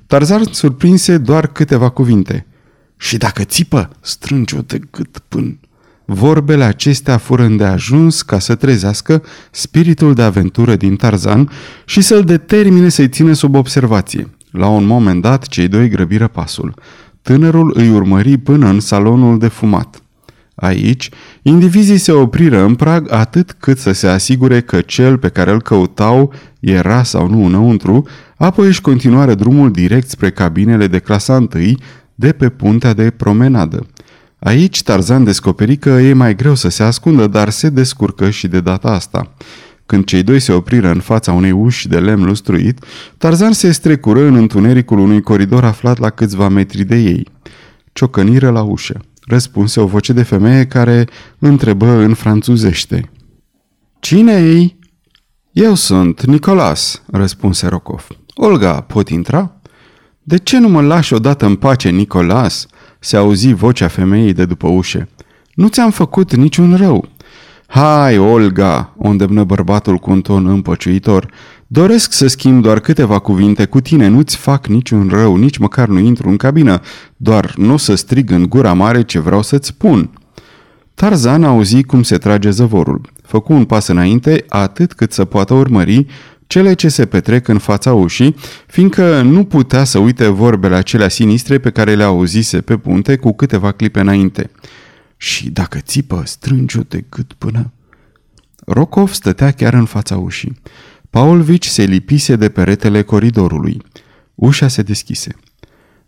Tarzan 0.07 0.43
surprinse 0.51 1.17
doar 1.17 1.47
câteva 1.47 1.89
cuvinte. 1.89 2.45
Și 2.97 3.17
dacă 3.17 3.43
țipă, 3.43 3.89
strânge-o 4.01 4.61
de 4.61 4.79
gât 4.91 5.17
până... 5.27 5.59
Vorbele 6.05 6.63
acestea 6.63 7.17
fură 7.17 7.43
îndeajuns 7.43 8.21
ca 8.21 8.39
să 8.39 8.55
trezească 8.55 9.23
spiritul 9.51 10.13
de 10.13 10.21
aventură 10.21 10.75
din 10.75 10.95
Tarzan 10.95 11.49
și 11.85 12.01
să-l 12.01 12.23
determine 12.23 12.89
să-i 12.89 13.09
ține 13.09 13.33
sub 13.33 13.55
observație. 13.55 14.29
La 14.51 14.67
un 14.67 14.85
moment 14.85 15.21
dat, 15.21 15.47
cei 15.47 15.67
doi 15.67 15.89
grăbiră 15.89 16.27
pasul. 16.27 16.73
Tânărul 17.21 17.73
îi 17.75 17.89
urmări 17.89 18.37
până 18.37 18.67
în 18.67 18.79
salonul 18.79 19.39
de 19.39 19.47
fumat. 19.47 20.03
Aici, 20.55 21.09
indivizii 21.41 21.97
se 21.97 22.11
opriră 22.11 22.61
în 22.63 22.75
prag 22.75 23.11
atât 23.11 23.51
cât 23.51 23.77
să 23.77 23.91
se 23.91 24.07
asigure 24.07 24.61
că 24.61 24.81
cel 24.81 25.17
pe 25.17 25.29
care 25.29 25.51
îl 25.51 25.61
căutau 25.61 26.33
era 26.59 27.03
sau 27.03 27.29
nu 27.29 27.45
înăuntru, 27.45 28.07
apoi 28.37 28.67
își 28.67 28.81
continuară 28.81 29.33
drumul 29.33 29.71
direct 29.71 30.09
spre 30.09 30.31
cabinele 30.31 30.87
de 30.87 30.99
clasa 30.99 31.35
întâi 31.35 31.77
de 32.15 32.31
pe 32.31 32.49
puntea 32.49 32.93
de 32.93 33.09
promenadă. 33.09 33.85
Aici 34.43 34.83
Tarzan 34.83 35.23
descoperi 35.23 35.77
că 35.77 35.89
e 35.89 36.13
mai 36.13 36.35
greu 36.35 36.55
să 36.55 36.69
se 36.69 36.83
ascundă, 36.83 37.27
dar 37.27 37.49
se 37.49 37.69
descurcă 37.69 38.29
și 38.29 38.47
de 38.47 38.59
data 38.59 38.89
asta. 38.89 39.33
Când 39.85 40.05
cei 40.05 40.23
doi 40.23 40.39
se 40.39 40.51
opriră 40.51 40.89
în 40.89 40.99
fața 40.99 41.31
unei 41.31 41.51
uși 41.51 41.87
de 41.87 41.99
lemn 41.99 42.23
lustruit, 42.23 42.85
Tarzan 43.17 43.51
se 43.51 43.71
strecură 43.71 44.19
în 44.19 44.35
întunericul 44.35 44.99
unui 44.99 45.21
coridor 45.21 45.63
aflat 45.63 45.97
la 45.97 46.09
câțiva 46.09 46.47
metri 46.47 46.83
de 46.83 46.95
ei. 46.95 47.27
Ciocăniră 47.93 48.49
la 48.49 48.61
ușă. 48.61 49.01
Răspunse 49.25 49.79
o 49.79 49.85
voce 49.85 50.13
de 50.13 50.23
femeie 50.23 50.65
care 50.65 51.07
întrebă 51.39 51.85
în 51.85 52.13
franțuzește. 52.13 53.11
Cine-i? 53.99 54.79
Eu 55.51 55.75
sunt 55.75 56.25
Nicolas, 56.25 57.01
răspunse 57.11 57.67
Rocov. 57.67 58.07
Olga, 58.35 58.81
pot 58.81 59.09
intra? 59.09 59.61
De 60.23 60.37
ce 60.37 60.59
nu 60.59 60.69
mă 60.69 60.81
lași 60.81 61.13
odată 61.13 61.45
în 61.45 61.55
pace, 61.55 61.89
Nicolas? 61.89 62.67
Se 63.03 63.17
auzi 63.17 63.53
vocea 63.53 63.87
femeii 63.87 64.33
de 64.33 64.45
după 64.45 64.67
ușă. 64.67 65.07
Nu 65.53 65.67
ți-am 65.67 65.91
făcut 65.91 66.35
niciun 66.35 66.75
rău. 66.75 67.07
Hai, 67.67 68.17
Olga, 68.17 68.93
o 68.97 69.07
îndemnă 69.07 69.43
bărbatul 69.43 69.97
cu 69.97 70.11
un 70.11 70.21
ton 70.21 70.47
împăciuitor. 70.47 71.31
Doresc 71.67 72.13
să 72.13 72.27
schimb 72.27 72.61
doar 72.61 72.79
câteva 72.79 73.19
cuvinte 73.19 73.65
cu 73.65 73.81
tine, 73.81 74.07
nu-ți 74.07 74.37
fac 74.37 74.67
niciun 74.67 75.07
rău, 75.11 75.35
nici 75.35 75.57
măcar 75.57 75.87
nu 75.87 75.99
intru 75.99 76.29
în 76.29 76.37
cabină, 76.37 76.81
doar 77.17 77.53
nu 77.55 77.77
să 77.77 77.95
strig 77.95 78.31
în 78.31 78.49
gura 78.49 78.73
mare 78.73 79.03
ce 79.03 79.19
vreau 79.19 79.41
să-ți 79.41 79.67
spun. 79.67 80.09
Tarzan 80.93 81.43
auzi 81.43 81.83
cum 81.83 82.03
se 82.03 82.17
trage 82.17 82.49
zăvorul. 82.49 83.01
Făcu 83.23 83.53
un 83.53 83.65
pas 83.65 83.87
înainte, 83.87 84.45
atât 84.49 84.93
cât 84.93 85.11
să 85.11 85.25
poată 85.25 85.53
urmări 85.53 86.05
cele 86.53 86.73
ce 86.73 86.89
se 86.89 87.05
petrec 87.05 87.47
în 87.47 87.57
fața 87.57 87.93
ușii, 87.93 88.35
fiindcă 88.67 89.21
nu 89.21 89.43
putea 89.43 89.83
să 89.83 89.97
uite 89.97 90.27
vorbele 90.27 90.75
acelea 90.75 91.09
sinistre 91.09 91.57
pe 91.57 91.69
care 91.69 91.95
le 91.95 92.03
auzise 92.03 92.61
pe 92.61 92.77
punte 92.77 93.15
cu 93.15 93.33
câteva 93.33 93.71
clipe 93.71 93.99
înainte. 93.99 94.49
Și 95.17 95.49
dacă 95.49 95.77
țipă, 95.79 96.21
strângi-o 96.25 96.81
de 96.87 97.05
gât 97.09 97.33
până... 97.33 97.71
Rokov 98.65 99.13
stătea 99.13 99.51
chiar 99.51 99.73
în 99.73 99.85
fața 99.85 100.17
ușii. 100.17 100.61
Paulvici 101.09 101.67
se 101.67 101.83
lipise 101.83 102.35
de 102.35 102.49
peretele 102.49 103.01
coridorului. 103.01 103.81
Ușa 104.35 104.67
se 104.67 104.81
deschise. 104.81 105.35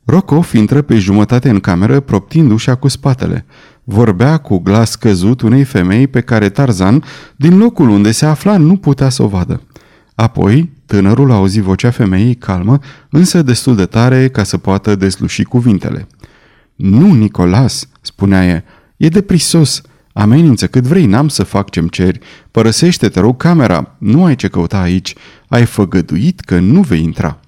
Rokov 0.03 0.53
intră 0.53 0.81
pe 0.81 0.97
jumătate 0.97 1.49
în 1.49 1.59
cameră, 1.59 1.99
proptind 1.99 2.51
ușa 2.51 2.75
cu 2.75 2.87
spatele. 2.87 3.45
Vorbea 3.83 4.37
cu 4.37 4.57
glas 4.57 4.95
căzut 4.95 5.41
unei 5.41 5.63
femei 5.63 6.07
pe 6.07 6.21
care 6.21 6.49
Tarzan, 6.49 7.03
din 7.35 7.57
locul 7.57 7.89
unde 7.89 8.11
se 8.11 8.25
afla, 8.25 8.57
nu 8.57 8.77
putea 8.77 9.09
să 9.09 9.23
o 9.23 9.27
vadă. 9.27 9.61
Apoi, 10.15 10.71
tânărul 10.85 11.31
auzi 11.31 11.59
vocea 11.59 11.91
femeii 11.91 12.35
calmă, 12.35 12.79
însă 13.09 13.41
destul 13.41 13.75
de 13.75 13.85
tare 13.85 14.29
ca 14.29 14.43
să 14.43 14.57
poată 14.57 14.95
desluși 14.95 15.43
cuvintele. 15.43 16.07
Nu, 16.75 17.13
Nicolas," 17.13 17.87
spunea 18.01 18.45
ea, 18.45 18.63
e 18.97 19.07
deprisos. 19.07 19.81
Amenință 20.13 20.67
cât 20.67 20.83
vrei, 20.83 21.05
n-am 21.05 21.27
să 21.27 21.43
fac 21.43 21.69
ce-mi 21.69 21.89
ceri. 21.89 22.19
Părăsește, 22.51 23.09
te 23.09 23.19
rog, 23.19 23.37
camera. 23.37 23.95
Nu 23.97 24.25
ai 24.25 24.35
ce 24.35 24.47
căuta 24.47 24.79
aici. 24.79 25.15
Ai 25.47 25.65
făgăduit 25.65 26.39
că 26.39 26.59
nu 26.59 26.81
vei 26.81 27.03
intra." 27.03 27.39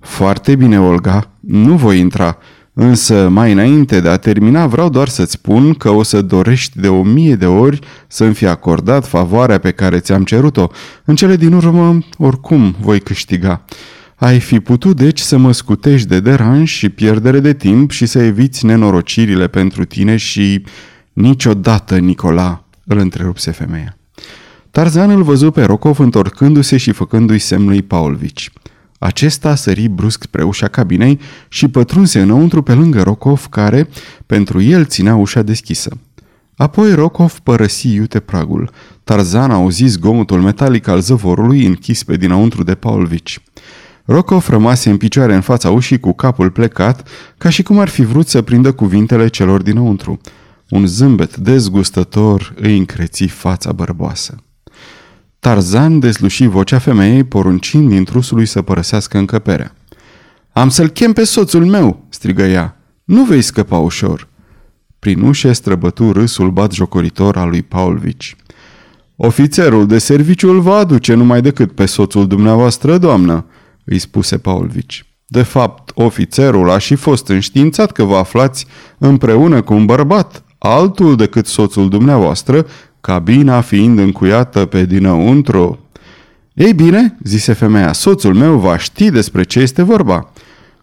Foarte 0.00 0.54
bine, 0.56 0.80
Olga. 0.80 1.30
Nu 1.40 1.76
voi 1.76 1.98
intra. 1.98 2.38
Însă, 2.72 3.28
mai 3.28 3.52
înainte 3.52 4.00
de 4.00 4.08
a 4.08 4.16
termina, 4.16 4.66
vreau 4.66 4.90
doar 4.90 5.08
să-ți 5.08 5.32
spun 5.32 5.74
că 5.74 5.90
o 5.90 6.02
să 6.02 6.22
dorești 6.22 6.80
de 6.80 6.88
o 6.88 7.02
mie 7.02 7.34
de 7.34 7.46
ori 7.46 7.78
să-mi 8.08 8.34
fi 8.34 8.46
acordat 8.46 9.06
favoarea 9.06 9.58
pe 9.58 9.70
care 9.70 9.98
ți-am 9.98 10.24
cerut-o. 10.24 10.66
În 11.04 11.16
cele 11.16 11.36
din 11.36 11.52
urmă, 11.52 11.98
oricum 12.18 12.74
voi 12.80 13.00
câștiga. 13.00 13.64
Ai 14.16 14.40
fi 14.40 14.60
putut, 14.60 14.96
deci, 14.96 15.20
să 15.20 15.36
mă 15.36 15.52
scutești 15.52 16.08
de 16.08 16.20
deranj 16.20 16.70
și 16.70 16.88
pierdere 16.88 17.40
de 17.40 17.54
timp 17.54 17.90
și 17.90 18.06
să 18.06 18.18
eviți 18.18 18.66
nenorocirile 18.66 19.48
pentru 19.48 19.84
tine 19.84 20.16
și... 20.16 20.64
Niciodată, 21.12 21.98
Nicola, 21.98 22.64
îl 22.84 22.98
întrerupse 22.98 23.50
femeia. 23.50 23.96
Tarzan 24.70 25.10
îl 25.10 25.22
văzu 25.22 25.50
pe 25.50 25.62
Rocov 25.62 25.98
întorcându-se 25.98 26.76
și 26.76 26.92
făcându-i 26.92 27.38
semn 27.38 27.66
lui 27.66 27.82
Paulvici. 27.82 28.50
Acesta 29.02 29.54
sări 29.54 29.88
brusc 29.88 30.22
spre 30.22 30.42
ușa 30.42 30.68
cabinei 30.68 31.20
și 31.48 31.68
pătrunse 31.68 32.20
înăuntru 32.20 32.62
pe 32.62 32.72
lângă 32.72 33.02
Rokov, 33.02 33.46
care, 33.46 33.88
pentru 34.26 34.60
el, 34.60 34.84
ținea 34.84 35.14
ușa 35.14 35.42
deschisă. 35.42 35.98
Apoi 36.56 36.94
Rokov 36.94 37.38
părăsi 37.38 37.92
iute 37.92 38.20
pragul. 38.20 38.70
Tarzan 39.04 39.50
auzi 39.50 39.84
zgomotul 39.84 40.40
metalic 40.40 40.86
al 40.86 41.00
zăvorului 41.00 41.66
închis 41.66 42.02
pe 42.02 42.16
dinăuntru 42.16 42.62
de 42.62 42.74
Paulvici. 42.74 43.42
Rokov 44.04 44.48
rămase 44.48 44.90
în 44.90 44.96
picioare 44.96 45.34
în 45.34 45.40
fața 45.40 45.70
ușii 45.70 46.00
cu 46.00 46.12
capul 46.12 46.50
plecat, 46.50 47.08
ca 47.38 47.48
și 47.48 47.62
cum 47.62 47.78
ar 47.78 47.88
fi 47.88 48.02
vrut 48.02 48.28
să 48.28 48.42
prindă 48.42 48.72
cuvintele 48.72 49.28
celor 49.28 49.62
dinăuntru. 49.62 50.20
Un 50.68 50.86
zâmbet 50.86 51.36
dezgustător 51.36 52.54
îi 52.56 52.76
încreți 52.78 53.24
fața 53.24 53.72
bărboasă. 53.72 54.34
Tarzan 55.40 55.98
desluși 55.98 56.46
vocea 56.46 56.78
femeii 56.78 57.24
poruncind 57.24 57.92
intrusului 57.92 58.46
să 58.46 58.62
părăsească 58.62 59.18
încăperea. 59.18 59.74
Am 60.52 60.68
să-l 60.68 60.88
chem 60.88 61.12
pe 61.12 61.24
soțul 61.24 61.64
meu!" 61.64 62.04
strigă 62.08 62.42
ea. 62.42 62.76
Nu 63.04 63.24
vei 63.24 63.42
scăpa 63.42 63.78
ușor!" 63.78 64.28
Prin 64.98 65.20
ușe 65.20 65.52
străbătu 65.52 66.12
râsul 66.12 66.50
batjocoritor 66.50 67.36
al 67.36 67.48
lui 67.48 67.62
Paulvici. 67.62 68.36
Ofițerul 69.16 69.86
de 69.86 69.98
serviciu 69.98 70.50
îl 70.50 70.60
va 70.60 70.76
aduce 70.76 71.14
numai 71.14 71.40
decât 71.42 71.72
pe 71.72 71.86
soțul 71.86 72.26
dumneavoastră, 72.26 72.98
doamnă," 72.98 73.44
îi 73.84 73.98
spuse 73.98 74.38
Paulvici. 74.38 75.04
De 75.26 75.42
fapt, 75.42 75.90
ofițerul 75.94 76.70
a 76.70 76.78
și 76.78 76.94
fost 76.94 77.28
înștiințat 77.28 77.92
că 77.92 78.04
vă 78.04 78.16
aflați 78.16 78.66
împreună 78.98 79.62
cu 79.62 79.74
un 79.74 79.84
bărbat, 79.84 80.44
altul 80.58 81.16
decât 81.16 81.46
soțul 81.46 81.88
dumneavoastră, 81.88 82.66
cabina 83.00 83.60
fiind 83.60 83.98
încuiată 83.98 84.64
pe 84.64 84.84
dinăuntru. 84.84 85.78
Ei 86.54 86.72
bine, 86.72 87.16
zise 87.22 87.52
femeia, 87.52 87.92
soțul 87.92 88.34
meu 88.34 88.58
va 88.58 88.78
ști 88.78 89.10
despre 89.10 89.42
ce 89.42 89.60
este 89.60 89.82
vorba. 89.82 90.32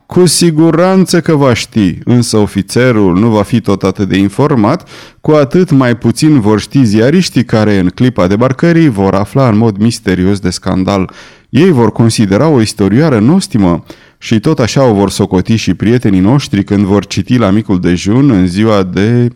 Cu 0.06 0.26
siguranță 0.26 1.22
că 1.22 1.36
va 1.36 1.54
ști, 1.54 1.98
însă 2.04 2.38
ofițerul 2.38 3.20
nu 3.20 3.30
va 3.30 3.42
fi 3.44 3.62
tot 3.62 3.84
atât 3.84 4.08
de 4.08 4.18
informat, 4.18 4.90
cu 5.22 5.32
atât 5.32 5.72
mai 5.72 5.98
puțin 5.98 6.40
vor 6.40 6.60
ști 6.60 6.84
ziariștii 6.84 7.46
care 7.46 7.78
în 7.78 7.90
clipa 7.90 8.28
debarcării 8.28 8.90
vor 8.90 9.14
afla 9.14 9.50
în 9.50 9.58
mod 9.58 9.78
misterios 9.78 10.40
de 10.40 10.50
scandal. 10.50 11.12
Ei 11.50 11.72
vor 11.72 11.92
considera 11.92 12.48
o 12.48 12.62
istorioară 12.62 13.20
nostimă 13.20 13.84
și 14.18 14.40
tot 14.40 14.60
așa 14.60 14.84
o 14.84 14.94
vor 14.94 15.10
socoti 15.10 15.56
și 15.56 15.74
prietenii 15.74 16.20
noștri 16.20 16.64
când 16.64 16.86
vor 16.86 17.06
citi 17.06 17.38
la 17.38 17.50
micul 17.50 17.80
dejun 17.80 18.30
în 18.30 18.48
ziua 18.48 18.84
de... 18.84 19.30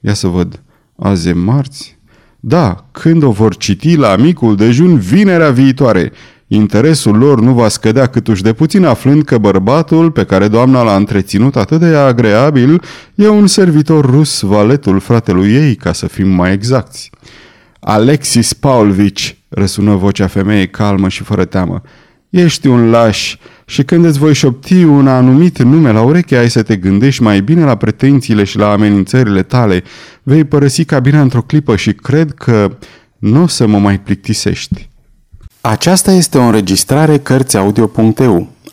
Ia 0.00 0.14
să 0.14 0.26
văd, 0.26 0.62
azi 0.96 1.28
e 1.28 1.32
marți? 1.32 1.95
Da, 2.48 2.84
când 2.92 3.22
o 3.22 3.30
vor 3.30 3.56
citi 3.56 3.96
la 3.96 4.16
micul 4.16 4.56
dejun 4.56 4.98
vinerea 4.98 5.50
viitoare. 5.50 6.12
Interesul 6.46 7.16
lor 7.16 7.40
nu 7.40 7.52
va 7.52 7.68
scădea 7.68 8.06
câtuși 8.06 8.42
de 8.42 8.52
puțin 8.52 8.84
aflând 8.84 9.24
că 9.24 9.38
bărbatul 9.38 10.10
pe 10.10 10.24
care 10.24 10.48
doamna 10.48 10.82
l-a 10.82 10.96
întreținut 10.96 11.56
atât 11.56 11.80
de 11.80 11.86
agreabil 11.86 12.82
e 13.14 13.28
un 13.28 13.46
servitor 13.46 14.04
rus, 14.04 14.40
valetul 14.40 15.00
fratelui 15.00 15.52
ei, 15.52 15.74
ca 15.74 15.92
să 15.92 16.06
fim 16.06 16.28
mai 16.28 16.52
exacti. 16.52 17.10
Alexis 17.80 18.52
Paulvici, 18.52 19.36
răsună 19.48 19.94
vocea 19.94 20.26
femeii 20.26 20.70
calmă 20.70 21.08
și 21.08 21.22
fără 21.22 21.44
teamă. 21.44 21.82
Ești 22.30 22.66
un 22.66 22.90
laș 22.90 23.36
și 23.68 23.82
când 23.82 24.04
îți 24.04 24.18
voi 24.18 24.34
șopti 24.34 24.82
un 24.82 25.08
anumit 25.08 25.62
nume 25.62 25.92
la 25.92 26.02
ureche, 26.02 26.36
ai 26.36 26.50
să 26.50 26.62
te 26.62 26.76
gândești 26.76 27.22
mai 27.22 27.40
bine 27.40 27.64
la 27.64 27.76
pretențiile 27.76 28.44
și 28.44 28.58
la 28.58 28.72
amenințările 28.72 29.42
tale. 29.42 29.82
Vei 30.22 30.44
părăsi 30.44 30.84
cabina 30.84 31.20
într-o 31.20 31.42
clipă 31.42 31.76
și 31.76 31.92
cred 31.92 32.34
că 32.34 32.76
nu 33.18 33.42
o 33.42 33.46
să 33.46 33.66
mă 33.66 33.78
mai 33.78 34.00
plictisești. 34.00 34.88
Aceasta 35.60 36.12
este 36.12 36.38
o 36.38 36.42
înregistrare 36.42 37.18
Cărțiaudio.eu. 37.18 38.48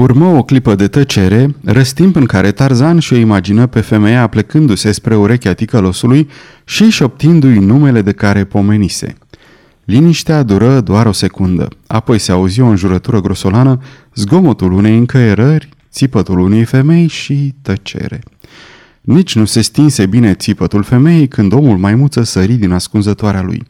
Urmă 0.00 0.26
o 0.26 0.42
clipă 0.42 0.74
de 0.74 0.88
tăcere, 0.88 1.54
răstimp 1.64 2.16
în 2.16 2.24
care 2.24 2.52
Tarzan 2.52 2.98
și-o 2.98 3.16
imagină 3.16 3.66
pe 3.66 3.80
femeia 3.80 4.26
plecându-se 4.26 4.92
spre 4.92 5.16
urechea 5.16 5.52
ticălosului 5.52 6.28
și 6.64 6.90
șoptindu-i 6.90 7.58
numele 7.58 8.02
de 8.02 8.12
care 8.12 8.44
pomenise. 8.44 9.14
Liniștea 9.84 10.42
dură 10.42 10.80
doar 10.80 11.06
o 11.06 11.12
secundă. 11.12 11.68
Apoi 11.86 12.18
se 12.18 12.32
auzi 12.32 12.60
o 12.60 12.66
înjurătură 12.66 13.20
grosolană, 13.20 13.80
zgomotul 14.14 14.72
unei 14.72 14.96
încăierări, 14.96 15.68
țipătul 15.92 16.38
unei 16.38 16.64
femei 16.64 17.06
și 17.06 17.54
tăcere. 17.62 18.20
Nici 19.00 19.34
nu 19.34 19.44
se 19.44 19.60
stinse 19.60 20.06
bine 20.06 20.34
țipătul 20.34 20.82
femeii 20.82 21.28
când 21.28 21.52
omul 21.52 21.76
maimuță 21.76 22.22
sări 22.22 22.52
din 22.52 22.72
ascunzătoarea 22.72 23.42
lui. 23.42 23.66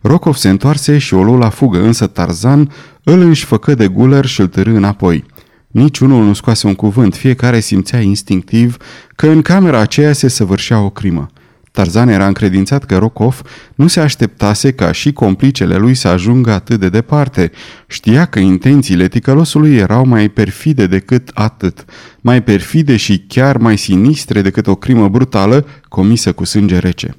Rocov 0.00 0.34
se 0.34 0.48
întoarse 0.48 0.98
și 0.98 1.14
o 1.14 1.22
luă 1.22 1.36
la 1.36 1.48
fugă, 1.48 1.82
însă 1.82 2.06
Tarzan 2.06 2.70
îl 3.04 3.20
înși 3.20 3.44
făcă 3.44 3.74
de 3.74 3.88
guler 3.88 4.26
și 4.26 4.40
îl 4.40 4.46
târâ 4.46 4.76
înapoi. 4.76 5.24
Niciunul 5.72 6.24
nu 6.24 6.32
scoase 6.32 6.66
un 6.66 6.74
cuvânt, 6.74 7.14
fiecare 7.14 7.60
simțea 7.60 8.00
instinctiv 8.00 8.76
că 9.16 9.28
în 9.28 9.42
camera 9.42 9.78
aceea 9.78 10.12
se 10.12 10.28
săvârșea 10.28 10.80
o 10.80 10.90
crimă. 10.90 11.30
Tarzan 11.70 12.08
era 12.08 12.26
încredințat 12.26 12.84
că 12.84 12.96
Rokov 12.96 13.42
nu 13.74 13.86
se 13.86 14.00
așteptase 14.00 14.72
ca 14.72 14.92
și 14.92 15.12
complicele 15.12 15.76
lui 15.76 15.94
să 15.94 16.08
ajungă 16.08 16.52
atât 16.52 16.80
de 16.80 16.88
departe. 16.88 17.50
Știa 17.86 18.24
că 18.24 18.38
intențiile 18.38 19.08
ticălosului 19.08 19.76
erau 19.76 20.06
mai 20.06 20.28
perfide 20.28 20.86
decât 20.86 21.30
atât, 21.34 21.84
mai 22.20 22.42
perfide 22.42 22.96
și 22.96 23.24
chiar 23.28 23.56
mai 23.56 23.78
sinistre 23.78 24.42
decât 24.42 24.66
o 24.66 24.74
crimă 24.74 25.08
brutală 25.08 25.66
comisă 25.88 26.32
cu 26.32 26.44
sânge 26.44 26.78
rece. 26.78 27.16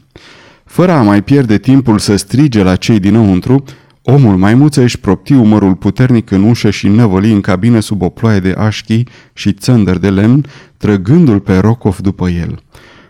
Fără 0.66 0.92
a 0.92 1.02
mai 1.02 1.24
pierde 1.24 1.58
timpul 1.58 2.00
să 2.00 2.16
strige 2.16 2.64
la 2.64 2.76
cei 2.76 3.00
dinăuntru, 3.00 3.64
omul 4.04 4.38
maimuță 4.38 4.82
își 4.82 5.00
propti 5.00 5.34
umărul 5.34 5.76
puternic 5.76 6.32
în 6.32 6.44
ușă 6.44 6.70
și 6.70 6.88
năvăli 6.88 7.32
în 7.32 7.42
cabină 7.42 7.80
sub 7.80 8.02
o 8.02 8.10
ploaie 8.10 8.40
de 8.40 8.56
așchi 8.58 9.04
și 9.34 9.54
țândări 9.54 10.02
de 10.02 10.10
lemn, 10.10 10.46
trăgându-l 10.78 11.40
pe 11.40 11.58
Rokov 11.58 11.98
după 11.98 12.30
el. 12.30 12.60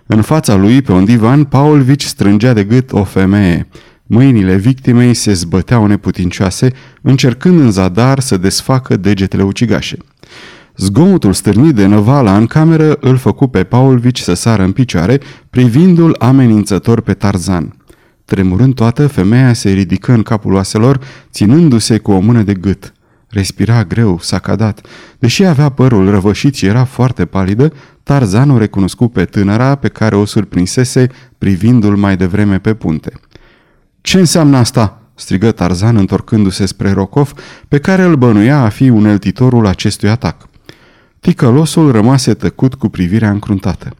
În 0.05 0.21
fața 0.21 0.55
lui, 0.55 0.81
pe 0.81 0.91
un 0.91 1.05
divan, 1.05 1.43
Paulvici 1.43 2.03
strângea 2.03 2.53
de 2.53 2.63
gât 2.63 2.91
o 2.91 3.03
femeie. 3.03 3.67
Mâinile 4.03 4.55
victimei 4.55 5.13
se 5.13 5.33
zbăteau 5.33 5.85
neputincioase, 5.85 6.71
încercând 7.01 7.59
în 7.59 7.71
zadar 7.71 8.19
să 8.19 8.37
desfacă 8.37 8.97
degetele 8.97 9.43
ucigașe. 9.43 9.97
Zgomotul 10.77 11.33
stârnit 11.33 11.75
de 11.75 11.85
năvala 11.85 12.37
în 12.37 12.45
cameră 12.45 12.97
îl 12.99 13.17
făcu 13.17 13.47
pe 13.47 13.63
Paulvici 13.63 14.19
să 14.19 14.33
sară 14.33 14.63
în 14.63 14.71
picioare, 14.71 15.19
privindu-l 15.49 16.15
amenințător 16.19 17.01
pe 17.01 17.13
Tarzan. 17.13 17.75
Tremurând 18.25 18.75
toată, 18.75 19.07
femeia 19.07 19.53
se 19.53 19.69
ridică 19.69 20.11
în 20.13 20.23
capul 20.23 20.53
oaselor, 20.53 20.99
ținându-se 21.31 21.97
cu 21.97 22.11
o 22.11 22.19
mână 22.19 22.41
de 22.41 22.53
gât. 22.53 22.93
Respira 23.27 23.83
greu, 23.83 24.19
sacadat. 24.21 24.85
Deși 25.19 25.43
avea 25.43 25.69
părul 25.69 26.09
răvășit 26.09 26.55
și 26.55 26.65
era 26.65 26.83
foarte 26.83 27.25
palidă, 27.25 27.73
Tarzan 28.03 28.49
o 28.49 28.57
recunoscu 28.57 29.07
pe 29.07 29.25
tânăra 29.25 29.75
pe 29.75 29.87
care 29.87 30.15
o 30.15 30.25
surprinsese 30.25 31.07
privindu-l 31.37 31.95
mai 31.95 32.17
devreme 32.17 32.59
pe 32.59 32.73
punte. 32.73 33.11
Ce 34.01 34.19
înseamnă 34.19 34.57
asta?" 34.57 34.97
strigă 35.15 35.51
Tarzan 35.51 35.95
întorcându-se 35.95 36.65
spre 36.65 36.91
Rocov, 36.91 37.33
pe 37.67 37.79
care 37.79 38.03
îl 38.03 38.15
bănuia 38.15 38.59
a 38.59 38.69
fi 38.69 38.89
uneltitorul 38.89 39.65
acestui 39.65 40.09
atac. 40.09 40.47
Ticălosul 41.19 41.91
rămase 41.91 42.33
tăcut 42.33 42.73
cu 42.73 42.89
privirea 42.89 43.29
încruntată. 43.29 43.95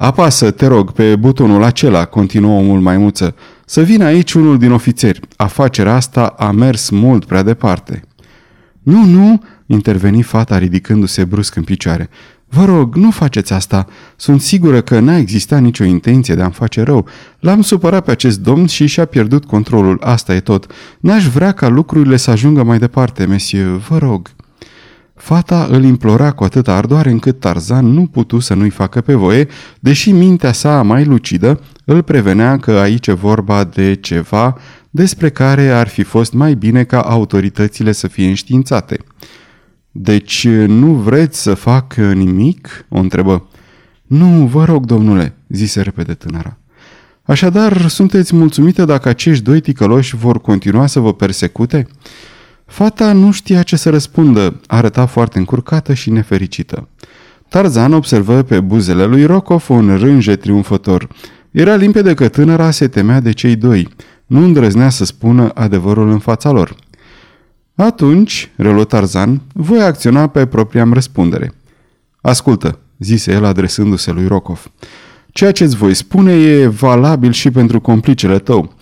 Apasă, 0.00 0.50
te 0.50 0.66
rog, 0.66 0.92
pe 0.92 1.16
butonul 1.16 1.62
acela, 1.62 2.04
continuă 2.04 2.58
omul 2.58 2.80
maimuță, 2.80 3.34
să 3.64 3.80
vină 3.80 4.04
aici 4.04 4.32
unul 4.32 4.58
din 4.58 4.72
ofițeri. 4.72 5.20
Afacerea 5.36 5.94
asta 5.94 6.26
a 6.26 6.50
mers 6.50 6.90
mult 6.90 7.24
prea 7.24 7.42
departe. 7.42 8.02
Nu, 8.82 9.04
nu, 9.04 9.42
interveni 9.66 10.22
fata 10.22 10.58
ridicându-se 10.58 11.24
brusc 11.24 11.56
în 11.56 11.62
picioare. 11.62 12.08
Vă 12.48 12.64
rog, 12.64 12.94
nu 12.94 13.10
faceți 13.10 13.52
asta. 13.52 13.86
Sunt 14.16 14.40
sigură 14.40 14.80
că 14.80 15.00
n-a 15.00 15.16
existat 15.16 15.60
nicio 15.60 15.84
intenție 15.84 16.34
de 16.34 16.42
a-mi 16.42 16.52
face 16.52 16.82
rău. 16.82 17.06
L-am 17.38 17.62
supărat 17.62 18.04
pe 18.04 18.10
acest 18.10 18.40
domn 18.40 18.66
și 18.66 18.86
și-a 18.86 19.04
pierdut 19.04 19.44
controlul. 19.44 19.98
Asta 20.02 20.34
e 20.34 20.40
tot. 20.40 20.66
N-aș 21.00 21.26
vrea 21.26 21.52
ca 21.52 21.68
lucrurile 21.68 22.16
să 22.16 22.30
ajungă 22.30 22.62
mai 22.62 22.78
departe, 22.78 23.26
monsieur. 23.26 23.76
Vă 23.88 23.98
rog. 23.98 24.30
Fata 25.18 25.66
îl 25.70 25.84
implora 25.84 26.32
cu 26.32 26.44
atâta 26.44 26.74
ardoare 26.74 27.10
încât 27.10 27.40
Tarzan 27.40 27.86
nu 27.86 28.06
putu 28.06 28.38
să 28.38 28.54
nu-i 28.54 28.70
facă 28.70 29.00
pe 29.00 29.14
voie, 29.14 29.48
deși 29.80 30.12
mintea 30.12 30.52
sa 30.52 30.82
mai 30.82 31.04
lucidă 31.04 31.60
îl 31.84 32.02
prevenea 32.02 32.58
că 32.58 32.70
aici 32.70 33.06
e 33.06 33.12
vorba 33.12 33.64
de 33.64 33.94
ceva 33.94 34.56
despre 34.90 35.30
care 35.30 35.68
ar 35.68 35.88
fi 35.88 36.02
fost 36.02 36.32
mai 36.32 36.54
bine 36.54 36.84
ca 36.84 37.00
autoritățile 37.00 37.92
să 37.92 38.08
fie 38.08 38.28
înștiințate. 38.28 38.98
Deci 39.90 40.48
nu 40.66 40.92
vreți 40.92 41.42
să 41.42 41.54
fac 41.54 41.94
nimic?" 41.94 42.86
o 42.88 42.98
întrebă. 42.98 43.48
Nu, 44.06 44.46
vă 44.46 44.64
rog, 44.64 44.84
domnule," 44.84 45.34
zise 45.48 45.80
repede 45.80 46.14
tânăra. 46.14 46.58
Așadar, 47.22 47.88
sunteți 47.88 48.34
mulțumită 48.34 48.84
dacă 48.84 49.08
acești 49.08 49.44
doi 49.44 49.60
ticăloși 49.60 50.16
vor 50.16 50.40
continua 50.40 50.86
să 50.86 51.00
vă 51.00 51.14
persecute?" 51.14 51.86
Fata 52.68 53.12
nu 53.12 53.30
știa 53.30 53.62
ce 53.62 53.76
să 53.76 53.90
răspundă, 53.90 54.60
arăta 54.66 55.06
foarte 55.06 55.38
încurcată 55.38 55.94
și 55.94 56.10
nefericită. 56.10 56.88
Tarzan 57.48 57.92
observă 57.92 58.42
pe 58.42 58.60
buzele 58.60 59.04
lui 59.04 59.24
Rocov 59.24 59.64
un 59.68 59.96
rânje 59.96 60.36
triumfător. 60.36 61.08
Era 61.50 61.74
limpede 61.74 62.14
că 62.14 62.28
tânăra 62.28 62.70
se 62.70 62.88
temea 62.88 63.20
de 63.20 63.32
cei 63.32 63.56
doi. 63.56 63.88
Nu 64.26 64.44
îndrăznea 64.44 64.88
să 64.88 65.04
spună 65.04 65.50
adevărul 65.54 66.10
în 66.10 66.18
fața 66.18 66.50
lor. 66.50 66.74
Atunci, 67.74 68.50
reluă 68.56 68.84
Tarzan, 68.84 69.40
voi 69.52 69.82
acționa 69.82 70.26
pe 70.26 70.46
propria 70.46 70.88
răspundere. 70.92 71.52
Ascultă, 72.20 72.78
zise 72.98 73.32
el 73.32 73.44
adresându-se 73.44 74.10
lui 74.10 74.26
Rokov. 74.26 74.70
Ceea 75.32 75.52
ce 75.52 75.64
îți 75.64 75.76
voi 75.76 75.94
spune 75.94 76.32
e 76.32 76.66
valabil 76.66 77.32
și 77.32 77.50
pentru 77.50 77.80
complicele 77.80 78.38
tău. 78.38 78.74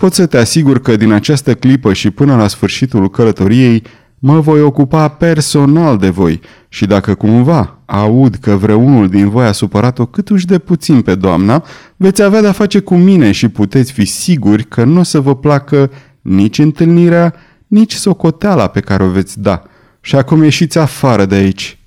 Pot 0.00 0.12
să 0.12 0.26
te 0.26 0.36
asigur 0.36 0.80
că 0.80 0.96
din 0.96 1.12
această 1.12 1.54
clipă 1.54 1.92
și 1.92 2.10
până 2.10 2.36
la 2.36 2.48
sfârșitul 2.48 3.10
călătoriei 3.10 3.82
mă 4.18 4.40
voi 4.40 4.60
ocupa 4.60 5.08
personal 5.08 5.98
de 5.98 6.08
voi 6.08 6.40
și 6.68 6.86
dacă 6.86 7.14
cumva 7.14 7.78
aud 7.86 8.34
că 8.34 8.56
vreunul 8.56 9.08
din 9.08 9.28
voi 9.28 9.46
a 9.46 9.52
supărat-o 9.52 10.06
câtuși 10.06 10.46
de 10.46 10.58
puțin 10.58 11.02
pe 11.02 11.14
doamna, 11.14 11.64
veți 11.96 12.22
avea 12.22 12.40
de-a 12.40 12.52
face 12.52 12.78
cu 12.78 12.94
mine 12.94 13.32
și 13.32 13.48
puteți 13.48 13.92
fi 13.92 14.04
siguri 14.04 14.64
că 14.64 14.84
nu 14.84 15.00
o 15.00 15.02
să 15.02 15.20
vă 15.20 15.36
placă 15.36 15.90
nici 16.20 16.58
întâlnirea, 16.58 17.34
nici 17.66 17.92
socoteala 17.92 18.66
pe 18.66 18.80
care 18.80 19.02
o 19.02 19.08
veți 19.08 19.40
da. 19.40 19.62
Și 20.00 20.16
acum 20.16 20.42
ieșiți 20.42 20.78
afară 20.78 21.24
de 21.24 21.34
aici. 21.34 21.78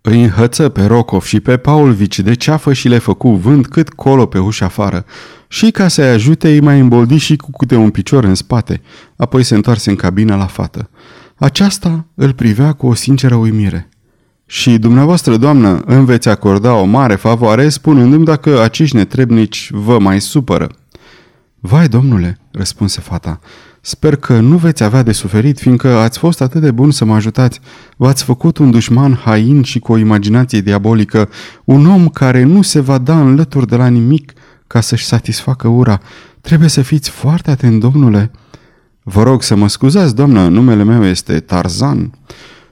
Îi 0.00 0.22
înhăță 0.22 0.68
pe 0.68 0.84
Rocov 0.84 1.22
și 1.22 1.40
pe 1.40 1.56
Paulvici 1.56 2.20
de 2.20 2.34
ceafă 2.34 2.72
și 2.72 2.88
le 2.88 2.98
făcu 2.98 3.30
vânt 3.30 3.66
cât 3.66 3.88
colo 3.88 4.26
pe 4.26 4.38
ușa 4.38 4.64
afară. 4.64 5.04
Și 5.52 5.70
ca 5.70 5.88
să-i 5.88 6.08
ajute, 6.08 6.48
îi 6.48 6.60
mai 6.60 6.80
îmboldi 6.80 7.16
și 7.16 7.36
cu 7.36 7.50
câte 7.50 7.76
un 7.76 7.90
picior 7.90 8.24
în 8.24 8.34
spate. 8.34 8.80
Apoi 9.16 9.42
se 9.42 9.54
întoarse 9.54 9.90
în 9.90 9.96
cabină 9.96 10.36
la 10.36 10.46
fată. 10.46 10.90
Aceasta 11.36 12.06
îl 12.14 12.32
privea 12.32 12.72
cu 12.72 12.86
o 12.86 12.94
sinceră 12.94 13.34
uimire. 13.34 13.88
Și 14.46 14.78
dumneavoastră, 14.78 15.36
doamnă, 15.36 15.82
îmi 15.86 16.04
veți 16.04 16.28
acorda 16.28 16.74
o 16.74 16.84
mare 16.84 17.14
favoare 17.14 17.68
spunându-mi 17.68 18.24
dacă 18.24 18.62
acești 18.62 18.96
netrebnici 18.96 19.70
vă 19.72 19.98
mai 19.98 20.20
supără. 20.20 20.70
Vai, 21.60 21.88
domnule, 21.88 22.38
răspunse 22.50 23.00
fata, 23.00 23.40
Sper 23.80 24.16
că 24.16 24.40
nu 24.40 24.56
veți 24.56 24.82
avea 24.82 25.02
de 25.02 25.12
suferit, 25.12 25.58
fiindcă 25.58 25.88
ați 25.88 26.18
fost 26.18 26.40
atât 26.40 26.60
de 26.60 26.70
bun 26.70 26.90
să 26.90 27.04
mă 27.04 27.14
ajutați. 27.14 27.60
V-ați 27.96 28.24
făcut 28.24 28.58
un 28.58 28.70
dușman 28.70 29.20
hain 29.24 29.62
și 29.62 29.78
cu 29.78 29.92
o 29.92 29.96
imaginație 29.96 30.60
diabolică, 30.60 31.28
un 31.64 31.86
om 31.86 32.08
care 32.08 32.42
nu 32.42 32.62
se 32.62 32.80
va 32.80 32.98
da 32.98 33.20
înlături 33.20 33.66
de 33.66 33.76
la 33.76 33.86
nimic 33.86 34.32
ca 34.72 34.80
să-și 34.80 35.04
satisfacă 35.04 35.68
ura. 35.68 36.00
Trebuie 36.40 36.68
să 36.68 36.82
fiți 36.82 37.10
foarte 37.10 37.50
atent, 37.50 37.80
domnule. 37.80 38.30
Vă 39.02 39.22
rog 39.22 39.42
să 39.42 39.54
mă 39.54 39.68
scuzați, 39.68 40.14
doamnă, 40.14 40.48
numele 40.48 40.82
meu 40.82 41.04
este 41.04 41.40
Tarzan. 41.40 42.12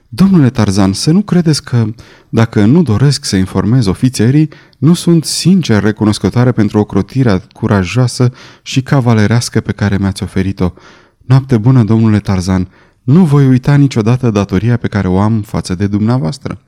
Domnule 0.09 0.49
Tarzan, 0.49 0.93
să 0.93 1.11
nu 1.11 1.21
credeți 1.21 1.63
că, 1.63 1.85
dacă 2.29 2.65
nu 2.65 2.83
doresc 2.83 3.25
să 3.25 3.35
informez 3.35 3.85
ofițerii, 3.85 4.49
nu 4.77 4.93
sunt 4.93 5.25
sincer 5.25 5.83
recunoscătoare 5.83 6.51
pentru 6.51 6.79
ocrotirea 6.79 7.41
curajoasă 7.53 8.31
și 8.61 8.81
cavalerească 8.81 9.59
pe 9.59 9.71
care 9.71 9.97
mi-ați 9.97 10.23
oferit-o. 10.23 10.73
Noapte 11.17 11.57
bună, 11.57 11.83
domnule 11.83 12.19
Tarzan. 12.19 12.67
Nu 13.03 13.23
voi 13.25 13.47
uita 13.47 13.75
niciodată 13.75 14.29
datoria 14.29 14.77
pe 14.77 14.87
care 14.87 15.07
o 15.07 15.19
am 15.19 15.41
față 15.41 15.75
de 15.75 15.87
dumneavoastră. 15.87 16.61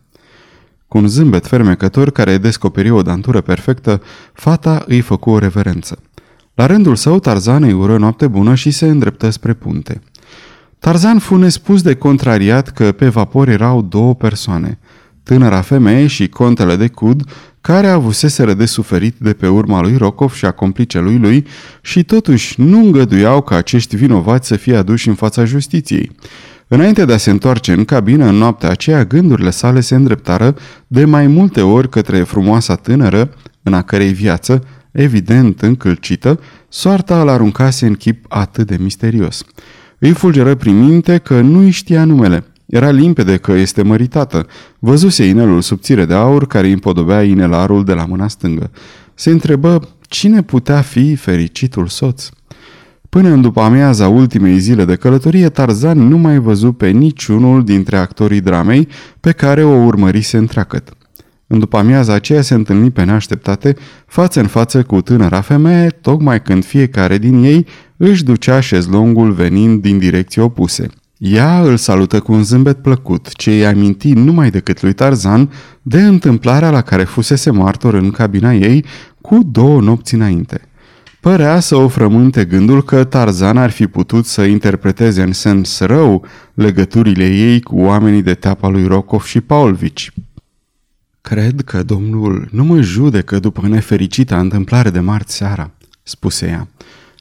Cu 0.94 1.00
un 1.00 1.08
zâmbet 1.08 1.48
fermecător 1.48 2.12
care 2.12 2.38
descoperi 2.38 2.90
o 2.90 3.02
dantură 3.02 3.42
perfectă, 3.42 4.02
fata 4.34 4.84
îi 4.88 5.02
făcu 5.02 5.30
o 5.30 5.38
reverență. 5.38 6.00
La 6.54 6.66
rândul 6.66 6.96
său, 6.96 7.20
Tarzan 7.20 7.64
îi 7.64 7.72
ură 7.72 7.98
noapte 7.98 8.28
bună 8.28 8.56
și 8.56 8.72
se 8.72 8.86
îndreptă 8.86 9.30
spre 9.30 9.54
punte. 9.54 10.02
Tarzan 10.80 11.20
fu 11.20 11.36
nespus 11.36 11.82
de 11.82 11.96
contrariat 11.96 12.70
că 12.70 12.92
pe 12.92 13.08
vapor 13.08 13.48
erau 13.48 13.82
două 13.82 14.16
persoane, 14.16 14.80
tânăra 15.24 15.62
femeie 15.62 16.08
și 16.08 16.28
contele 16.28 16.76
de 16.76 16.88
cud, 16.88 17.24
care 17.62 17.88
avuseseră 17.88 18.54
de 18.54 18.66
suferit 18.66 19.16
de 19.18 19.34
pe 19.34 19.48
urma 19.48 19.82
lui 19.82 19.98
Rokov 19.98 20.34
și 20.34 20.46
a 20.46 20.52
complicelui 20.52 21.18
lui 21.18 21.46
și 21.82 22.04
totuși 22.04 22.62
nu 22.62 22.80
îngăduiau 22.80 23.42
ca 23.42 23.56
acești 23.56 23.96
vinovați 23.96 24.48
să 24.48 24.56
fie 24.56 24.76
aduși 24.76 25.08
în 25.08 25.14
fața 25.14 25.46
justiției. 25.46 26.12
Înainte 26.68 27.06
de 27.06 27.14
a 27.14 27.18
se 27.18 27.30
întoarce 27.30 27.74
în 27.74 27.86
cabină 27.86 28.26
în 28.26 28.36
noaptea 28.36 28.70
aceea, 28.70 29.06
gândurile 29.06 29.50
sale 29.50 29.80
se 29.80 29.96
îndreptară 29.96 30.56
de 30.88 31.06
mai 31.06 31.28
multe 31.28 31.62
ori 31.62 31.90
către 31.90 32.24
frumoasa 32.24 32.76
tânără, 32.76 33.34
în 33.64 33.74
a 33.74 33.82
cărei 33.82 34.14
viață 34.14 34.64
evident 34.92 35.62
încălcită, 35.62 36.40
soarta 36.70 37.22
îl 37.22 37.30
aruncase 37.30 37.86
în 37.86 37.94
chip 37.94 38.26
atât 38.30 38.68
de 38.68 38.78
misterios. 38.80 39.44
Îi 40.00 40.12
fulgeră 40.12 40.56
prin 40.56 40.86
minte 40.86 41.18
că 41.18 41.42
nu 41.42 41.60
îi 41.60 41.70
știa 41.70 42.04
numele. 42.06 42.44
Era 42.74 42.90
limpede 42.90 43.38
că 43.38 43.52
este 43.52 43.82
măritată. 43.82 44.48
Văzuse 44.80 45.26
inelul 45.26 45.62
subțire 45.62 46.06
de 46.06 46.14
aur 46.14 46.48
care 46.48 46.68
îi 46.68 46.74
împodobea 46.74 47.24
inelarul 47.24 47.84
de 47.84 47.94
la 47.94 48.06
mâna 48.06 48.28
stângă. 48.28 48.72
Se 49.14 49.30
întrebă 49.30 49.88
cine 50.02 50.42
putea 50.42 50.82
fi 50.82 51.16
fericitul 51.16 51.88
soț. 51.88 52.30
Până 53.10 53.30
în 53.30 53.42
după 53.42 53.62
amiaza 53.62 54.08
ultimei 54.08 54.60
zile 54.60 54.86
de 54.86 54.96
călătorie, 54.96 55.50
Tarzan 55.50 56.08
nu 56.08 56.18
mai 56.18 56.38
văzut 56.38 56.78
pe 56.78 56.90
niciunul 56.90 57.64
dintre 57.64 57.98
actorii 57.98 58.42
dramei 58.42 58.88
pe 59.20 59.32
care 59.32 59.64
o 59.64 59.84
urmărise 59.84 60.38
întreagăt. 60.38 60.90
În 61.48 61.60
după 61.60 61.78
amiaza 61.78 62.14
aceea 62.14 62.42
se 62.42 62.54
întâlni 62.54 62.92
pe 62.92 63.04
neașteptate, 63.04 63.76
față 64.08 64.40
în 64.40 64.48
față 64.48 64.84
cu 64.84 65.02
tânăra 65.02 65.42
femeie, 65.42 65.88
tocmai 65.90 66.42
când 66.42 66.66
fiecare 66.66 67.18
din 67.18 67.44
ei 67.44 67.66
își 67.98 68.24
ducea 68.24 68.60
șezlongul 68.60 69.32
venind 69.32 69.82
din 69.82 69.98
direcții 69.98 70.42
opuse. 70.42 70.88
Ea 71.26 71.62
îl 71.62 71.78
salută 71.78 72.20
cu 72.20 72.32
un 72.32 72.44
zâmbet 72.44 72.82
plăcut, 72.82 73.34
ce 73.34 73.52
îi 73.52 73.66
aminti 73.66 74.14
numai 74.14 74.50
decât 74.50 74.82
lui 74.82 74.94
Tarzan 74.94 75.52
de 75.82 76.02
întâmplarea 76.02 76.72
la 76.72 76.82
care 76.82 77.04
fusese 77.04 77.52
martor 77.52 77.94
în 77.94 78.12
cabina 78.12 78.54
ei 78.54 78.86
cu 79.22 79.40
două 79.44 79.82
nopți 79.82 80.14
înainte. 80.14 80.62
Părea 81.20 81.60
să 81.60 81.76
o 81.76 81.88
frământe 81.88 82.46
gândul 82.46 82.84
că 82.84 83.04
Tarzan 83.04 83.58
ar 83.58 83.70
fi 83.70 83.88
putut 83.88 84.26
să 84.26 84.42
interpreteze 84.42 85.22
în 85.22 85.34
sens 85.34 85.80
rău 85.80 86.26
legăturile 86.54 87.26
ei 87.26 87.62
cu 87.62 87.80
oamenii 87.80 88.22
de 88.22 88.34
teapa 88.34 88.68
lui 88.68 88.86
Rokov 88.86 89.24
și 89.24 89.42
Paulvici. 89.42 90.12
Cred 91.22 91.62
că 91.62 91.84
domnul 91.84 92.48
nu 92.52 92.64
mă 92.64 92.82
judecă 92.82 93.40
după 93.40 93.68
nefericita 93.68 94.40
întâmplare 94.40 94.90
de 94.90 95.00
marți 95.00 95.36
seara, 95.36 95.72
spuse 96.04 96.46
ea. 96.46 96.68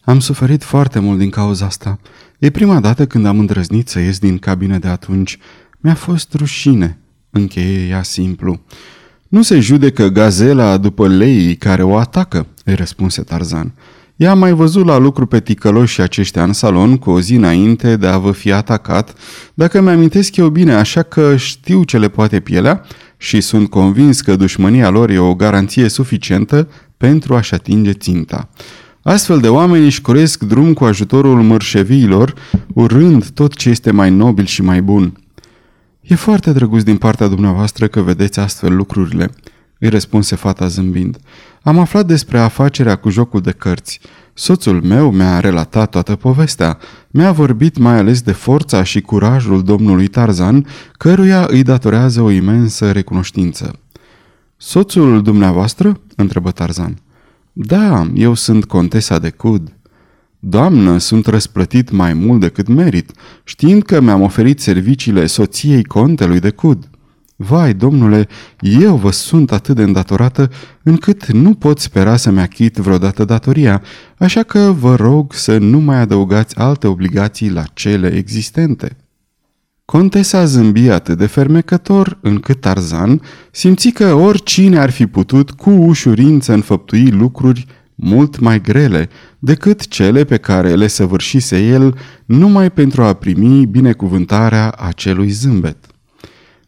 Am 0.04 0.20
suferit 0.20 0.62
foarte 0.62 0.98
mult 0.98 1.18
din 1.18 1.30
cauza 1.30 1.66
asta. 1.66 1.98
E 2.42 2.50
prima 2.50 2.80
dată 2.80 3.06
când 3.06 3.26
am 3.26 3.38
îndrăznit 3.38 3.88
să 3.88 3.98
ies 3.98 4.18
din 4.18 4.38
cabină 4.38 4.78
de 4.78 4.88
atunci. 4.88 5.38
Mi-a 5.80 5.94
fost 5.94 6.34
rușine, 6.34 6.98
încheie 7.30 7.88
ea 7.88 8.02
simplu. 8.02 8.60
Nu 9.28 9.42
se 9.42 9.60
judecă 9.60 10.08
gazela 10.08 10.76
după 10.76 11.08
leii 11.08 11.56
care 11.56 11.82
o 11.82 11.96
atacă, 11.96 12.46
îi 12.64 12.74
răspunse 12.74 13.22
Tarzan. 13.22 13.72
Ea 14.16 14.30
a 14.30 14.34
mai 14.34 14.52
văzut 14.52 14.86
la 14.86 14.96
lucru 14.98 15.26
pe 15.26 15.40
ticăloșii 15.40 16.02
aceștia 16.02 16.42
în 16.42 16.52
salon 16.52 16.96
cu 16.96 17.10
o 17.10 17.20
zi 17.20 17.34
înainte 17.34 17.96
de 17.96 18.06
a 18.06 18.18
vă 18.18 18.32
fi 18.32 18.52
atacat, 18.52 19.14
dacă 19.54 19.80
mi-amintesc 19.80 20.36
eu 20.36 20.48
bine, 20.48 20.74
așa 20.74 21.02
că 21.02 21.36
știu 21.36 21.84
ce 21.84 21.98
le 21.98 22.08
poate 22.08 22.40
pielea 22.40 22.84
și 23.16 23.40
sunt 23.40 23.70
convins 23.70 24.20
că 24.20 24.36
dușmânia 24.36 24.88
lor 24.88 25.10
e 25.10 25.18
o 25.18 25.34
garanție 25.34 25.88
suficientă 25.88 26.68
pentru 26.96 27.34
a-și 27.34 27.54
atinge 27.54 27.92
ținta. 27.92 28.48
Astfel 29.02 29.40
de 29.40 29.48
oameni 29.48 29.84
își 29.84 30.00
coresc 30.00 30.42
drum 30.42 30.72
cu 30.72 30.84
ajutorul 30.84 31.42
mărșeviilor, 31.42 32.34
urând 32.74 33.28
tot 33.28 33.54
ce 33.54 33.68
este 33.68 33.90
mai 33.90 34.10
nobil 34.10 34.44
și 34.44 34.62
mai 34.62 34.82
bun. 34.82 35.16
E 36.00 36.14
foarte 36.14 36.52
drăguț 36.52 36.82
din 36.82 36.96
partea 36.96 37.26
dumneavoastră 37.26 37.86
că 37.86 38.00
vedeți 38.00 38.40
astfel 38.40 38.76
lucrurile, 38.76 39.30
îi 39.78 39.88
răspunse 39.88 40.36
fata 40.36 40.66
zâmbind. 40.66 41.18
Am 41.62 41.78
aflat 41.78 42.06
despre 42.06 42.38
afacerea 42.38 42.96
cu 42.96 43.10
jocul 43.10 43.40
de 43.40 43.50
cărți. 43.50 44.00
Soțul 44.34 44.82
meu 44.82 45.10
mi-a 45.10 45.40
relatat 45.40 45.90
toată 45.90 46.16
povestea. 46.16 46.78
Mi-a 47.10 47.32
vorbit 47.32 47.78
mai 47.78 47.98
ales 47.98 48.20
de 48.20 48.32
forța 48.32 48.82
și 48.82 49.00
curajul 49.00 49.62
domnului 49.62 50.06
Tarzan, 50.06 50.66
căruia 50.92 51.46
îi 51.50 51.62
datorează 51.62 52.20
o 52.20 52.30
imensă 52.30 52.92
recunoștință. 52.92 53.78
Soțul 54.56 55.22
dumneavoastră?" 55.22 56.00
întrebă 56.16 56.50
Tarzan. 56.50 56.96
Da, 57.52 58.10
eu 58.14 58.34
sunt 58.34 58.64
contesa 58.64 59.18
de 59.18 59.30
Cud." 59.30 59.76
Doamnă, 60.38 60.98
sunt 60.98 61.26
răsplătit 61.26 61.90
mai 61.90 62.14
mult 62.14 62.40
decât 62.40 62.68
merit, 62.68 63.12
știind 63.44 63.82
că 63.82 64.00
mi-am 64.00 64.22
oferit 64.22 64.60
serviciile 64.60 65.26
soției 65.26 65.84
contelui 65.84 66.40
de 66.40 66.50
Cud." 66.50 66.90
Vai, 67.36 67.74
domnule, 67.74 68.28
eu 68.60 68.96
vă 68.96 69.10
sunt 69.10 69.52
atât 69.52 69.76
de 69.76 69.82
îndatorată 69.82 70.50
încât 70.82 71.26
nu 71.26 71.54
pot 71.54 71.78
spera 71.78 72.16
să-mi 72.16 72.40
achit 72.40 72.76
vreodată 72.76 73.24
datoria, 73.24 73.82
așa 74.18 74.42
că 74.42 74.58
vă 74.78 74.94
rog 74.94 75.32
să 75.34 75.58
nu 75.58 75.78
mai 75.78 75.96
adăugați 75.96 76.58
alte 76.58 76.86
obligații 76.86 77.50
la 77.50 77.64
cele 77.72 78.14
existente. 78.14 78.96
Contesa 79.92 80.44
zâmbi 80.44 80.88
atât 80.88 81.18
de 81.18 81.26
fermecător 81.26 82.18
încât 82.20 82.60
Tarzan 82.60 83.20
simți 83.50 83.90
că 83.90 84.12
oricine 84.14 84.78
ar 84.78 84.90
fi 84.90 85.06
putut 85.06 85.50
cu 85.50 85.70
ușurință 85.70 86.52
înfăptui 86.52 87.10
lucruri 87.10 87.66
mult 87.94 88.38
mai 88.38 88.60
grele 88.60 89.08
decât 89.38 89.88
cele 89.88 90.24
pe 90.24 90.36
care 90.36 90.74
le 90.74 90.86
săvârșise 90.86 91.66
el 91.66 91.98
numai 92.24 92.70
pentru 92.70 93.02
a 93.02 93.12
primi 93.12 93.66
binecuvântarea 93.66 94.70
acelui 94.70 95.28
zâmbet. 95.28 95.76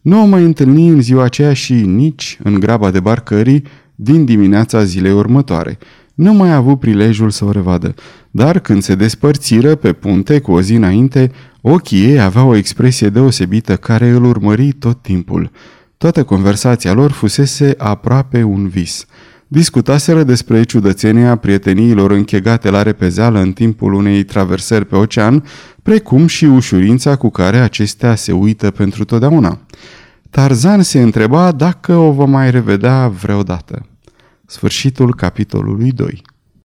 Nu 0.00 0.22
o 0.22 0.24
mai 0.24 0.44
întâlni 0.44 0.88
în 0.88 1.00
ziua 1.00 1.24
aceea 1.24 1.52
și 1.52 1.72
nici 1.74 2.38
în 2.42 2.60
graba 2.60 2.90
de 2.90 3.00
barcării 3.00 3.62
din 3.94 4.24
dimineața 4.24 4.84
zilei 4.84 5.12
următoare. 5.12 5.78
Nu 6.14 6.32
mai 6.32 6.50
a 6.50 6.56
avut 6.56 6.78
prilejul 6.78 7.30
să 7.30 7.44
o 7.44 7.50
revadă, 7.50 7.94
dar 8.30 8.58
când 8.58 8.82
se 8.82 8.94
despărțiră 8.94 9.74
pe 9.74 9.92
punte 9.92 10.40
cu 10.40 10.52
o 10.52 10.60
zi 10.60 10.74
înainte, 10.74 11.30
ochii 11.60 12.04
ei 12.04 12.20
aveau 12.20 12.48
o 12.48 12.56
expresie 12.56 13.08
deosebită 13.08 13.76
care 13.76 14.08
îl 14.08 14.24
urmări 14.24 14.72
tot 14.72 15.02
timpul. 15.02 15.50
Toată 15.96 16.24
conversația 16.24 16.92
lor 16.92 17.10
fusese 17.10 17.74
aproape 17.78 18.42
un 18.42 18.68
vis. 18.68 19.06
Discutaseră 19.48 20.22
despre 20.22 20.62
ciudățenia 20.62 21.36
prieteniilor 21.36 22.10
închegate 22.10 22.70
la 22.70 22.82
repezeală 22.82 23.40
în 23.40 23.52
timpul 23.52 23.92
unei 23.92 24.22
traversări 24.22 24.84
pe 24.84 24.96
ocean, 24.96 25.44
precum 25.82 26.26
și 26.26 26.44
ușurința 26.44 27.16
cu 27.16 27.30
care 27.30 27.56
acestea 27.56 28.14
se 28.14 28.32
uită 28.32 28.70
pentru 28.70 29.04
totdeauna. 29.04 29.58
Tarzan 30.30 30.82
se 30.82 31.02
întreba 31.02 31.52
dacă 31.52 31.96
o 31.96 32.12
va 32.12 32.24
mai 32.24 32.50
revedea 32.50 33.08
vreodată. 33.08 33.86
Sfârșitul 34.46 35.14
capitolului 35.14 35.92
2 35.92 36.22